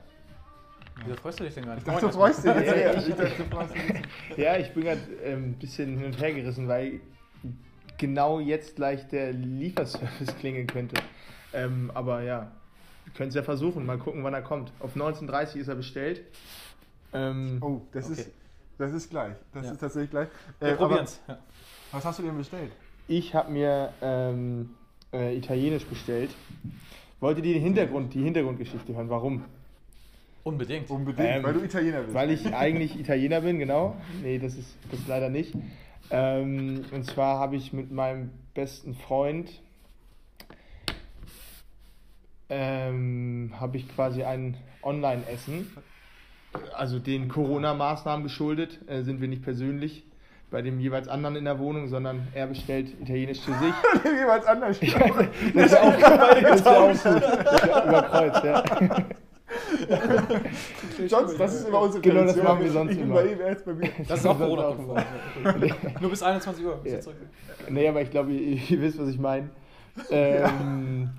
[1.06, 1.96] Wieso freust du dich denn gar Ich nicht?
[1.96, 4.38] dachte, du freust dich jetzt Ja, ich- Ich dachte, du freust dich jetzt.
[4.38, 7.00] Ja, ich bin gerade ähm, ein bisschen hin und her gerissen, weil
[7.98, 10.96] genau jetzt gleich der Lieferservice klingeln könnte.
[11.54, 12.52] Ähm, aber ja,
[13.06, 13.86] wir können es ja versuchen.
[13.86, 14.72] Mal gucken, wann er kommt.
[14.80, 16.22] Auf 19.30 ist er bestellt.
[17.14, 18.22] Ähm, Oh, das, Okay.
[18.22, 18.32] ist,
[18.78, 19.34] das ist gleich.
[19.54, 19.72] Das Ja.
[19.72, 20.28] ist tatsächlich gleich.
[20.60, 21.22] Wir Äh, aber probieren's.
[21.28, 21.38] Ja.
[21.92, 22.72] was hast du denn bestellt?
[23.08, 24.72] Ich habe mir ähm,
[25.14, 26.32] äh, Italienisch bestellt.
[27.20, 29.10] Wollt ihr die Hintergrund, die Hintergrundgeschichte hören?
[29.10, 29.46] Warum?
[30.48, 30.90] Unbedingt.
[30.90, 32.14] Unbedingt, Ähm, weil du Italiener bist.
[32.14, 33.98] Weil ich eigentlich Italiener bin, genau.
[34.24, 35.54] Nee, das ist das ist leider nicht.
[36.10, 39.50] Ähm, und zwar habe ich mit meinem besten Freund
[42.50, 45.70] ähm, habe ich quasi ein Online-Essen.
[46.74, 50.06] Also den Corona-Maßnahmen geschuldet, äh, sind wir nicht persönlich
[50.50, 53.74] bei dem jeweils anderen in der Wohnung, sondern er bestellt Italienisch zu sich.
[54.06, 54.80] jeweils anders.
[55.54, 57.86] Das ist auch, das ist auch gut.
[57.86, 58.64] Über Kreuz, ja.
[61.08, 63.16] Sonst, das ist immer unsere Genau, das machen wir sonst ich bin immer.
[63.16, 63.90] bei ihm, er ist bei mir.
[64.08, 65.04] Das ist auch Corona-konform.
[66.02, 66.80] Nur bis 21 Uhr.
[66.84, 66.98] Ja.
[67.70, 69.50] Nee, aber ich glaube, ihr, ihr wisst, was ich meine.
[70.12, 71.10] Ähm,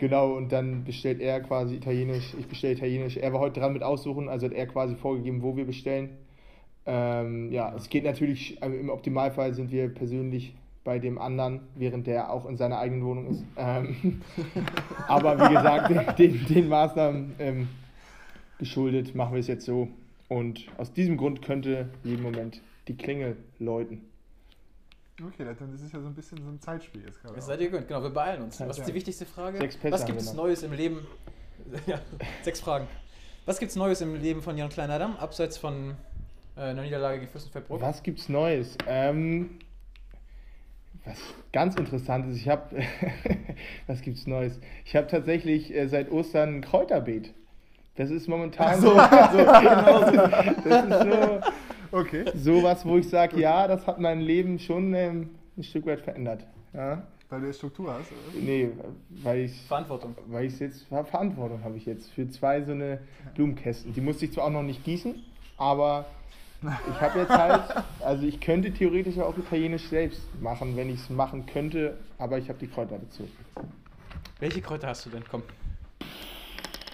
[0.00, 3.18] Genau, und dann bestellt er quasi Italienisch, ich bestelle Italienisch.
[3.18, 6.16] Er war heute dran mit aussuchen, also hat er quasi vorgegeben, wo wir bestellen.
[6.86, 10.54] Ähm, ja, es geht natürlich, also im Optimalfall sind wir persönlich
[10.84, 13.44] bei dem anderen, während der auch in seiner eigenen Wohnung ist.
[13.58, 14.22] Ähm,
[15.06, 16.00] aber wie gesagt, den,
[16.32, 17.68] den, den Maßnahmen ähm,
[18.60, 19.88] geschuldet machen wir es jetzt so.
[20.28, 24.02] Und aus diesem Grund könnte jeden Moment die Klingel läuten.
[25.20, 27.34] Okay, dann ist es ja so ein bisschen so ein Zeitspiel jetzt gerade.
[27.34, 28.60] Das seid ihr gewöhnt, genau, wir beeilen uns.
[28.60, 29.58] Was ist die wichtigste Frage?
[29.58, 30.32] Sechs Pässe Was gibt es.
[30.32, 31.06] Neues im Leben
[31.86, 32.00] Ja,
[32.42, 32.86] sechs Fragen.
[33.46, 35.96] Was gibt's Neues im Leben von Jan Kleinadam, abseits von
[36.56, 37.80] äh, einer Niederlage gegen Fürstenfeldbruck?
[37.80, 38.76] Was gibt's Neues?
[38.86, 39.58] Ähm,
[41.04, 41.18] was
[41.52, 42.82] ganz interessant ist, ich habe,
[43.86, 44.60] was gibt's Neues?
[44.84, 47.32] Ich habe tatsächlich äh, seit Ostern ein Kräuterbeet.
[48.00, 51.40] Das ist momentan so, so, genau, das, das ist so,
[51.92, 52.24] Okay.
[52.34, 55.28] sowas, wo ich sage, ja, das hat mein Leben schon ähm,
[55.58, 56.46] ein Stück weit verändert.
[56.72, 57.02] Ja?
[57.28, 58.42] Weil du jetzt Struktur hast, oder?
[58.42, 58.70] Nee,
[59.22, 60.14] weil ich Verantwortung.
[60.28, 63.00] weil ich jetzt Ver- Verantwortung habe ich jetzt für zwei so eine
[63.34, 63.92] Blumenkästen.
[63.92, 65.16] Die musste ich zwar auch noch nicht gießen,
[65.58, 66.06] aber
[66.62, 67.62] ich habe jetzt halt,
[68.02, 72.48] also ich könnte theoretisch auch italienisch selbst machen, wenn ich es machen könnte, aber ich
[72.48, 73.28] habe die Kräuter dazu.
[74.38, 75.22] Welche Kräuter hast du denn?
[75.30, 75.42] Komm.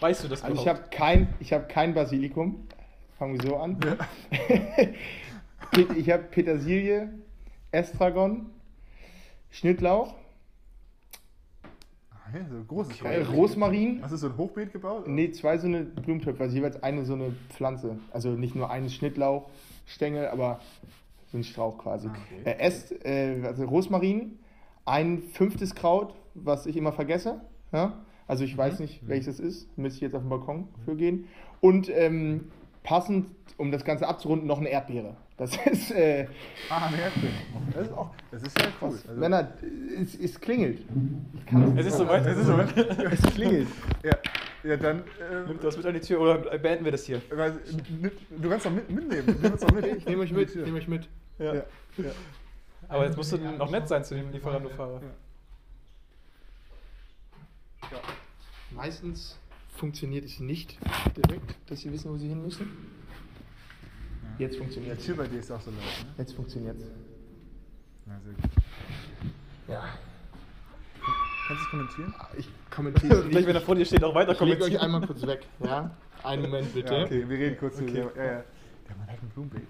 [0.00, 2.66] Weißt du das Also ich habe kein, ich habe kein Basilikum.
[3.18, 3.78] Fangen wir so an.
[5.70, 7.08] Pet- ich habe Petersilie,
[7.72, 8.50] Estragon,
[9.50, 10.14] Schnittlauch,
[12.10, 14.00] Ah, ja, so ein großes äh, Rosmarin.
[14.02, 15.02] Hast du so ein Hochbeet gebaut?
[15.04, 15.10] oder?
[15.10, 17.98] Nee, zwei so eine Blumentöpfe, also jeweils eine so eine Pflanze.
[18.10, 20.60] Also nicht nur einen Schnittlauchstängel, aber
[21.30, 22.08] so ein Strauch quasi.
[22.08, 22.42] Ah, okay.
[22.50, 24.38] Äh, Est, äh, also Rosmarin,
[24.84, 27.40] ein fünftes Kraut, was ich immer vergesse.
[27.72, 27.92] Ja?
[28.28, 28.58] Also ich Mhm.
[28.58, 29.78] weiß nicht, welches das ist.
[29.78, 31.26] Müsste ich jetzt auf den Balkon für gehen.
[31.60, 32.48] Und ähm,
[32.82, 35.16] passend, um das Ganze abzurunden, noch eine Erdbeere.
[35.36, 36.26] Das ist, äh,
[36.70, 37.32] Ah, eine Erdbeere.
[37.74, 38.88] Das ist auch, das ist ja cool.
[39.08, 39.52] Also, Männer,
[40.00, 40.80] es, es klingelt.
[41.34, 42.24] Ich kann Es ist soweit.
[42.26, 42.76] Es ist soweit.
[42.76, 43.68] es klingelt.
[44.02, 44.12] ja,
[44.64, 45.02] ja, dann, äh,
[45.48, 47.20] Nimm das mit an die Tür oder beenden wir das hier?
[47.30, 47.52] weil,
[48.40, 49.36] du kannst doch mit, mitnehmen.
[49.42, 49.86] Nimm doch mit.
[49.98, 51.08] Ich nehme euch mit, ich nehme euch mit.
[51.38, 51.54] Ja.
[51.54, 51.62] ja.
[52.88, 54.94] Aber jetzt musst du noch nett sein zu dem Lieferando-Fahrer.
[55.02, 55.08] Ja.
[58.70, 59.38] Meistens
[59.76, 60.76] funktioniert es nicht
[61.16, 62.68] direkt, dass sie wissen, wo sie hin müssen.
[64.38, 65.04] Jetzt Die funktioniert es.
[65.06, 66.14] Tür bei dir ist auch so laut, ne?
[66.18, 66.90] Jetzt funktioniert es.
[68.06, 68.44] Na, sehr gut.
[69.68, 69.82] Ja.
[71.48, 72.14] Kannst du es kommentieren?
[72.36, 73.64] Ich kommentiere es Gleich, wenn er nicht.
[73.66, 74.76] vor dir steht, auch weiter Ich lege kommentieren.
[74.80, 75.46] euch einmal kurz weg.
[75.60, 75.90] Ja?
[76.24, 76.92] Einen Moment bitte.
[76.94, 77.98] Ja, okay, wir reden kurz Okay.
[77.98, 78.44] Ja, ja.
[78.88, 79.62] Der Mann hat ein Blumenbeet.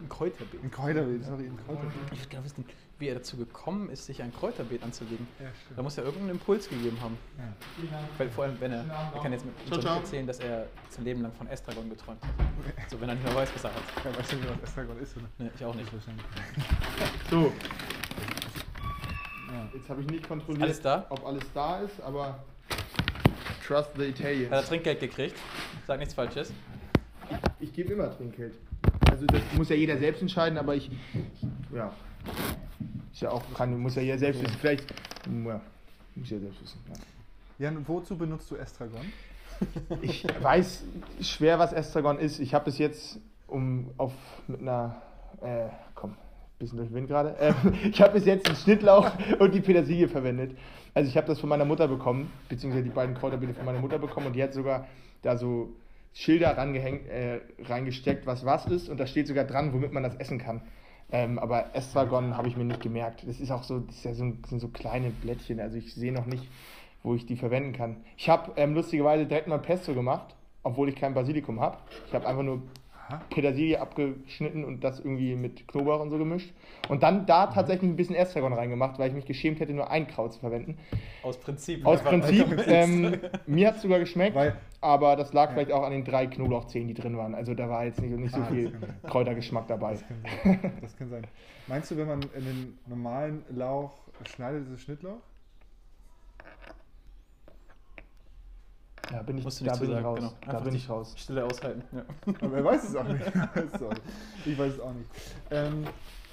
[0.00, 0.62] Ein Kräuterbeet.
[0.62, 1.92] Ein Kräuterbeet, sorry, ein Kräuterbeet.
[2.12, 2.64] Ich würde gerne wissen,
[2.98, 5.26] wie er dazu gekommen ist, sich ein Kräuterbeet anzulegen.
[5.40, 7.16] Ja, Da muss er irgendeinen Impuls gegeben haben.
[7.38, 7.98] Ja.
[8.18, 8.84] Weil vor allem, wenn er,
[9.14, 9.96] er kann jetzt mit Ciao, ciao.
[9.98, 12.90] erzählen, dass er sein Leben lang von Estragon geträumt hat.
[12.90, 13.82] So, wenn er nicht mehr weiß, was er hat.
[14.04, 15.26] Ja, weißt du nicht, was Estragon ist, oder?
[15.38, 15.90] Nee, ich auch nicht.
[17.30, 17.52] So,
[19.72, 21.06] jetzt habe ich nicht kontrolliert, Alles da?
[21.08, 22.44] ob alles da ist, aber
[23.66, 24.68] trust the Hat er Italians.
[24.68, 25.36] Trinkgeld gekriegt?
[25.86, 26.52] Sag nichts Falsches.
[27.60, 28.54] Ich gebe immer Trinkgeld.
[29.14, 30.90] Also das muss ja jeder selbst entscheiden, aber ich,
[31.72, 31.92] ja,
[33.12, 34.56] ist ja auch, kann, muss ja jeder selbst wissen.
[34.58, 35.60] Vielleicht, ja,
[36.16, 36.80] muss ja selbst wissen.
[36.88, 37.66] Ja.
[37.66, 39.06] Jan, wozu benutzt du Estragon?
[40.02, 40.82] Ich weiß
[41.20, 42.40] schwer, was Estragon ist.
[42.40, 44.12] Ich habe bis jetzt um auf
[44.48, 45.00] mit einer
[45.42, 46.16] äh, komm,
[46.58, 47.36] bisschen durch den Wind gerade.
[47.38, 47.54] Ähm,
[47.92, 50.58] ich habe bis jetzt den Schnittlauch und die Petersilie verwendet.
[50.92, 54.00] Also ich habe das von meiner Mutter bekommen, beziehungsweise die beiden Kräuterbeete von meiner Mutter
[54.00, 54.88] bekommen und die hat sogar
[55.22, 55.68] da so
[56.14, 60.14] Schilder rangehängt, äh, reingesteckt, was was ist und da steht sogar dran, womit man das
[60.14, 60.62] essen kann.
[61.12, 63.24] Ähm, aber Estragon habe ich mir nicht gemerkt.
[63.28, 65.60] Das ist auch so, das ist ja so, sind so kleine Blättchen.
[65.60, 66.48] Also ich sehe noch nicht,
[67.02, 67.96] wo ich die verwenden kann.
[68.16, 71.76] Ich habe ähm, lustigerweise direkt mal Pesto gemacht, obwohl ich kein Basilikum habe.
[72.08, 72.62] Ich habe einfach nur
[73.06, 73.20] Aha.
[73.28, 76.52] Petersilie abgeschnitten und das irgendwie mit Knoblauch und so gemischt.
[76.88, 80.06] Und dann da tatsächlich ein bisschen Estragon reingemacht, weil ich mich geschämt hätte, nur ein
[80.08, 80.78] Kraut zu verwenden.
[81.22, 81.84] Aus Prinzip.
[81.84, 85.54] Aus Prinzip, ähm, mir hat es sogar geschmeckt, Weil- aber das lag Ja.
[85.54, 87.34] vielleicht auch an den drei Knoblauchzehen, die drin waren.
[87.34, 88.78] Also da war jetzt nicht, nicht so Ah, das viel.
[89.06, 89.92] Kräutergeschmack dabei.
[89.94, 90.72] Das kann, sein.
[90.80, 91.26] das kann sein.
[91.66, 93.92] Meinst du, wenn man einen normalen Lauch
[94.28, 95.18] schneidet, ist es Schnittlauch?
[99.10, 100.18] Da bin ich, Musst du da bin sagen, raus.
[100.18, 100.32] genau.
[100.40, 101.14] Da Einfach bin ich raus.
[101.18, 101.82] Stille aushalten.
[101.92, 102.04] Ja.
[102.40, 103.22] Aber er weiß es auch nicht.
[104.46, 105.08] Ich weiß es auch nicht.
[105.50, 105.84] Ähm,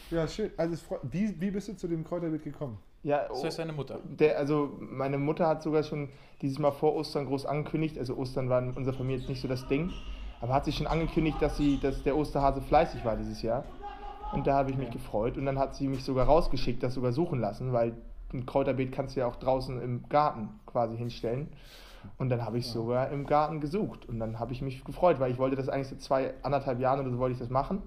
[0.09, 0.51] ja, schön.
[0.57, 2.77] Also, wie, wie bist du zu dem Kräuterbeet gekommen?
[3.03, 3.99] Ja, So ist seine Mutter.
[4.03, 6.09] Der, also meine Mutter hat sogar schon
[6.41, 7.97] dieses Mal vor Ostern groß angekündigt.
[7.97, 9.91] Also Ostern war in unserer Familie jetzt nicht so das Ding.
[10.39, 13.63] Aber hat sie schon angekündigt, dass, sie, dass der Osterhase fleißig war dieses Jahr.
[14.33, 15.37] Und da habe ich mich gefreut.
[15.37, 17.93] Und dann hat sie mich sogar rausgeschickt, das sogar suchen lassen, weil
[18.33, 21.49] ein Kräuterbeet kannst du ja auch draußen im Garten quasi hinstellen.
[22.17, 24.07] Und dann habe ich sogar im Garten gesucht.
[24.07, 26.99] Und dann habe ich mich gefreut, weil ich wollte das eigentlich seit zwei, anderthalb Jahren
[26.99, 27.83] oder so wollte ich das machen.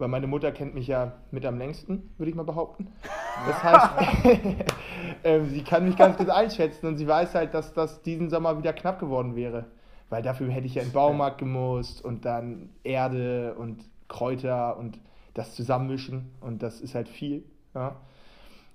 [0.00, 2.88] Weil meine Mutter kennt mich ja mit am längsten, würde ich mal behaupten.
[3.46, 3.90] Das heißt,
[5.24, 8.58] ähm, sie kann mich ganz gut einschätzen und sie weiß halt, dass das diesen Sommer
[8.58, 9.64] wieder knapp geworden wäre.
[10.10, 15.00] Weil dafür hätte ich ja in den Baumarkt gemusst und dann Erde und Kräuter und
[15.32, 17.44] das zusammenmischen und das ist halt viel.
[17.74, 17.96] Ja?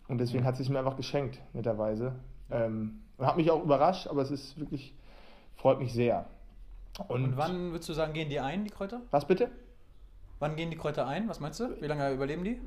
[0.07, 2.15] Und deswegen hat sie es mir einfach geschenkt, netterweise.
[2.49, 4.95] Ähm, und hat mich auch überrascht, aber es ist wirklich,
[5.55, 6.25] freut mich sehr.
[7.07, 9.01] Und, Und wann würdest du sagen, gehen die ein, die Kräuter?
[9.11, 9.51] Was bitte?
[10.39, 11.27] Wann gehen die Kräuter ein?
[11.29, 11.69] Was meinst du?
[11.81, 12.59] Wie lange überleben die?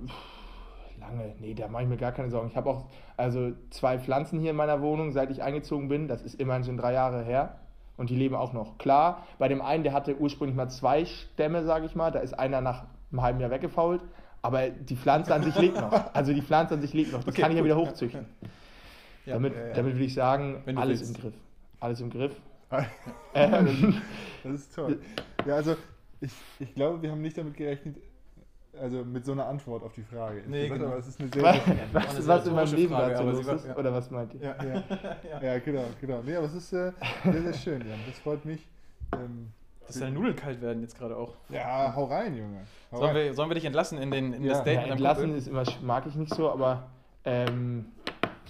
[1.01, 2.49] Lange, nee, da mache ich mir gar keine Sorgen.
[2.49, 6.09] Ich habe auch also zwei Pflanzen hier in meiner Wohnung, seit ich eingezogen bin.
[6.09, 7.57] Das ist immerhin schon drei Jahre her.
[7.97, 8.79] Und die leben auch noch.
[8.79, 12.33] Klar, bei dem einen, der hatte ursprünglich mal zwei Stämme, sage ich mal, da ist
[12.39, 14.03] einer nach einem halben Jahr weggefault,
[14.41, 15.93] aber die Pflanze an sich lebt noch.
[16.15, 17.25] Also die Pflanze an sich lebt noch.
[17.25, 17.71] Das Okay, kann ich ja gut.
[17.71, 18.27] wieder hochzüchten.
[19.27, 19.75] Ja, damit, ja, ja.
[19.75, 21.17] damit würde ich sagen, alles willst.
[21.17, 21.35] im Griff.
[21.81, 22.37] Alles im Griff.
[22.71, 22.87] Ja,
[23.35, 24.01] Ähm,
[24.45, 25.01] Das ist toll.
[25.47, 25.77] Ja, also
[26.21, 27.97] ich, ich glaube, wir haben nicht damit gerechnet,
[28.81, 30.43] also mit so einer Antwort auf die Frage.
[30.47, 30.91] Nee, gesagt, genau.
[30.93, 31.43] Aber es ist eine sehr,
[31.93, 33.67] was, was, was in meinem Leben Frage, dazu los war- ist?
[33.67, 33.77] ja.
[33.77, 34.41] Oder was meint ihr?
[34.43, 36.23] ja, ja, ja, genau, genau.
[36.25, 36.93] Nee, aber es ist äh,
[37.25, 37.99] sehr, sehr schön, Jan.
[38.07, 38.67] Das freut mich.
[39.15, 39.49] Ähm,
[39.87, 41.35] Dass deine Nudeln kalt werden jetzt gerade auch.
[41.49, 42.61] ja, hau rein, Junge.
[42.93, 43.25] Hau Sollen rein.
[43.27, 44.53] wir, sollen wir dich entlassen in, den, in Ja.
[44.53, 46.89] das Date Ja, entlassen ist immer, mag ich nicht so, aber
[47.25, 47.87] ähm,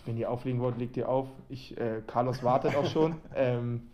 [0.04, 1.28] wenn ihr auflegen wollt, legt ihr auf.
[1.48, 3.16] Ich, äh, Carlos wartet auch schon.
[3.34, 3.88] Ähm,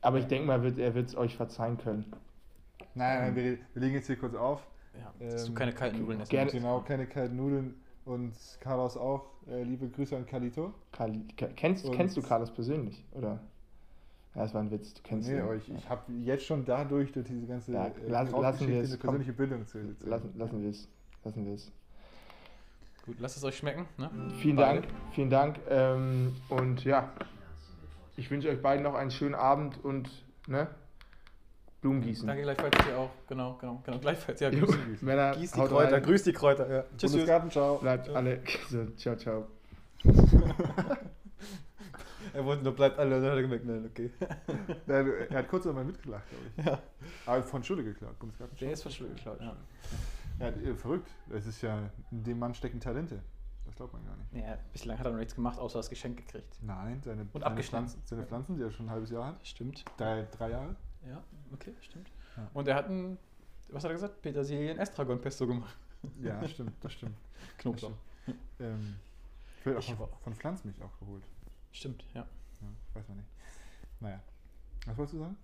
[0.00, 2.12] aber ich denke mal, wird, er wird es euch verzeihen können.
[2.98, 3.44] Nein, nein, wir,
[3.74, 4.66] wir legen jetzt hier kurz auf.
[4.98, 6.54] Ja, dass du Ähm, keine kalten Nudeln essen gerne- musst.
[6.56, 7.74] Genau, keine kalten Nudeln.
[8.04, 9.26] Und Carlos auch.
[9.48, 10.72] Äh, liebe Grüße an Kalito.
[10.92, 13.04] Carli, ke- kennst, Und- kennst du Carlos persönlich?
[13.12, 13.38] Oder?
[14.34, 14.94] Ja, das war ein Witz.
[14.94, 15.42] Du kennst Nee, ihn.
[15.42, 15.68] euch.
[15.68, 18.88] Ich habe jetzt schon dadurch, durch diese ganze Ja, äh, lass- Krautgeschichte lassen wir es,
[18.90, 19.00] eine komm.
[19.10, 20.88] persönliche Bildung zu, zu Lassen, lassen wir es.
[21.24, 21.72] Lassen wir es.
[23.06, 23.86] Gut, lasst es euch schmecken.
[23.96, 24.10] Ne?
[24.40, 24.80] Vielen Beide.
[24.82, 24.92] Dank.
[25.12, 25.58] Vielen Dank.
[25.68, 27.10] Ähm, und ja,
[28.16, 30.10] ich wünsche euch beiden noch einen schönen Abend und
[30.46, 30.68] ne,
[31.80, 32.26] Blumen gießen.
[32.26, 33.10] Danke gleichfalls dir auch.
[33.28, 33.98] Genau, genau, genau.
[33.98, 34.40] Gleichfalls.
[34.40, 35.92] Ja, grüß, Männer, gieß die Kräuter.
[35.92, 36.02] rein.
[36.02, 36.68] Grüß die Kräuter.
[36.70, 36.82] Ja.
[36.82, 36.98] Tschüss.
[36.98, 37.10] tschüss.
[37.12, 37.78] Bundesgarten, ciao.
[37.78, 38.40] Bleibt alle.
[38.68, 39.46] So, ciao, ciao.
[42.34, 43.20] Er wollte nur bleibt alle.
[43.20, 44.10] Dann hat er gemerkt, nein, okay.
[44.86, 46.64] Ja, er hat kurz einmal mitgelacht, glaube ich.
[46.64, 46.78] Ja.
[47.26, 48.56] Aber von Schule geklaut, Bundesgarten.
[48.58, 49.56] Der ist von Schule geklaut, ja.
[50.38, 51.08] Ja, äh, verrückt.
[51.30, 53.22] Es ist ja, in dem Mann stecken Talente.
[53.64, 54.46] Das glaubt man gar nicht.
[54.46, 54.56] ja.
[54.72, 56.58] Bislang hat er noch nichts gemacht, außer das Geschenk gekriegt.
[56.62, 57.88] Nein, seine, Und seine, abgeschnitten.
[57.88, 59.46] Pflanzen, seine Pflanzen, die er schon ein halbes Jahr hat.
[59.46, 59.84] Stimmt.
[59.96, 60.76] Drei, drei Jahre.
[61.08, 62.10] Ja, okay, stimmt.
[62.36, 62.50] Ja.
[62.54, 63.18] Und er hat ein,
[63.68, 64.20] was hat er gesagt?
[64.22, 65.76] Petersilien-Estragon-Pesto gemacht.
[66.20, 67.16] Ja, stimmt, das stimmt.
[67.58, 67.92] Knoblauch.
[68.60, 68.96] Ähm,
[69.62, 71.24] vielleicht Ich auch war- von, von Pflanzmilch auch geholt.
[71.72, 72.20] Stimmt, ja.
[72.60, 73.28] Ja, weiß man nicht.
[74.00, 74.22] Naja.
[74.86, 75.36] Was wolltest du sagen?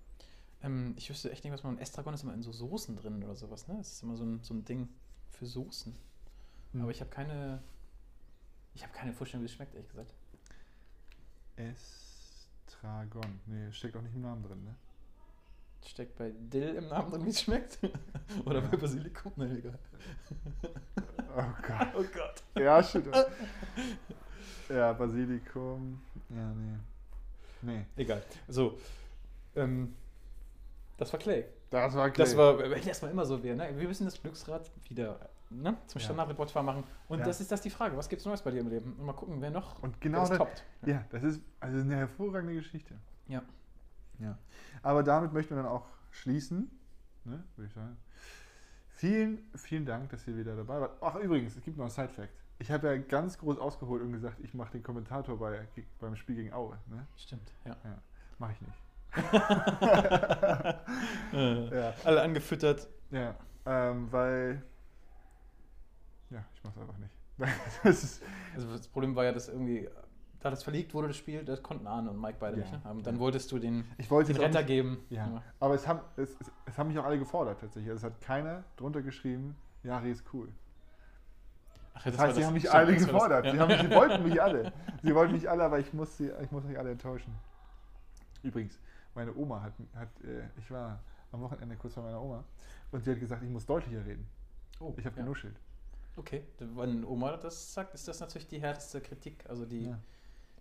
[0.62, 1.78] Ähm, ich wüsste echt nicht, was man.
[1.78, 3.76] Estragon ist immer in so Soßen drin oder sowas, ne?
[3.78, 4.88] Das ist immer so ein, so ein Ding
[5.30, 5.94] für Soßen.
[6.72, 6.80] Hm.
[6.82, 7.62] Aber ich habe keine.
[8.74, 10.12] Ich habe keine Vorstellung, wie es schmeckt, ehrlich gesagt.
[11.56, 13.40] Estragon.
[13.46, 14.74] Nee, steckt auch nicht im Namen drin, ne?
[15.86, 17.78] Steckt bei Dill im Namen drin, wie es schmeckt?
[18.44, 19.32] oder bei Basilikum?
[19.36, 19.78] Nein, egal.
[21.36, 21.88] Oh Gott.
[21.94, 22.42] Oh Gott.
[22.62, 23.04] Ja, shit.
[24.68, 26.00] ja, Basilikum.
[26.30, 26.78] Ja, nee.
[27.62, 27.84] Nee.
[27.96, 28.22] Egal.
[28.48, 28.78] So.
[29.56, 29.94] Ähm,
[30.96, 31.44] das war Clay.
[31.70, 33.70] Das war Das war, wenn erstmal immer so wäre, ne?
[33.76, 35.18] Wir müssen das Glücksrad wieder
[35.50, 35.76] ne?
[35.86, 36.04] zum Ja.
[36.04, 36.84] Standardrepertoire machen.
[37.08, 37.24] Und Ja.
[37.24, 37.96] das ist das die Frage.
[37.96, 38.94] Was gibt's Neues bei dir im Leben?
[38.98, 40.64] Und mal gucken, wer noch Und genau das das, toppt.
[40.86, 42.94] Ja, das ist also eine hervorragende Geschichte.
[43.28, 43.42] Ja.
[44.18, 44.38] Ja.
[44.82, 46.70] Aber damit möchten wir dann auch schließen,
[47.24, 47.96] ne, würde ich sagen.
[48.96, 50.96] Vielen, vielen Dank, dass ihr wieder dabei wart.
[51.00, 52.32] Ach, übrigens, es gibt noch einen Side-Fact.
[52.58, 55.66] Ich habe ja ganz groß ausgeholt und gesagt, ich mache den Kommentator bei,
[55.98, 56.78] beim Spiel gegen Aue.
[56.86, 57.06] Ne?
[57.16, 57.76] Stimmt, ja.
[58.38, 58.78] Mache ich nicht.
[61.32, 62.88] Äh, Ja, Alle angefüttert.
[63.10, 63.34] ja
[63.66, 64.62] ähm, weil.
[66.30, 67.14] Ja, ich mache es einfach nicht.
[67.84, 68.20] das
[68.54, 69.88] Also das Problem war ja, dass irgendwie,
[70.44, 72.62] da das verlegt wurde, das Spiel, das konnten Arne und Mike beide Ja.
[72.62, 72.72] nicht.
[72.72, 72.80] Ne?
[72.84, 74.98] Aber dann wolltest du den, ich wollte den Retter nicht- geben.
[75.08, 77.90] Ja, aber es haben, es, es, es haben mich auch alle gefordert tatsächlich.
[77.90, 80.48] Also es hat keiner drunter geschrieben, Jari ist cool.
[81.94, 83.10] Ach, ja, Das, war heißt, sie haben mich alle das das.
[83.10, 83.46] gefordert.
[83.46, 83.52] Ja.
[83.52, 84.72] Sie, haben mich, sie wollten mich alle.
[85.02, 87.34] Sie wollten mich alle, aber ich muss, sie, ich muss euch alle enttäuschen.
[88.42, 88.78] Übrigens,
[89.14, 91.00] meine Oma hat, hat äh, ich war
[91.32, 92.44] am Wochenende kurz bei meiner Oma
[92.92, 94.26] und sie hat gesagt, ich muss deutlicher reden.
[94.80, 95.22] Oh, Ich habe ja.
[95.22, 95.56] genuschelt.
[96.16, 99.98] Okay, wenn Oma das sagt, ist das natürlich die härteste Kritik, also die, Ja.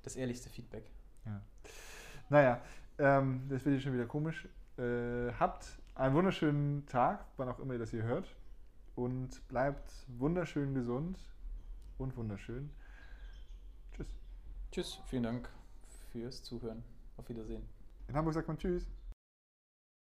[0.03, 0.85] Das ehrlichste Feedback.
[2.29, 2.61] Naja,
[2.97, 4.47] ähm, das wird jetzt schon wieder komisch.
[4.77, 8.27] Äh, habt einen wunderschönen Tag, wann auch immer ihr das hier hört.
[8.95, 11.17] Und bleibt wunderschön gesund
[11.97, 12.69] und wunderschön.
[13.95, 14.07] Tschüss.
[14.71, 15.49] Tschüss, vielen Dank
[16.11, 16.83] fürs Zuhören.
[17.17, 17.63] Auf Wiedersehen.
[18.07, 18.87] In Hamburg sagt man Tschüss.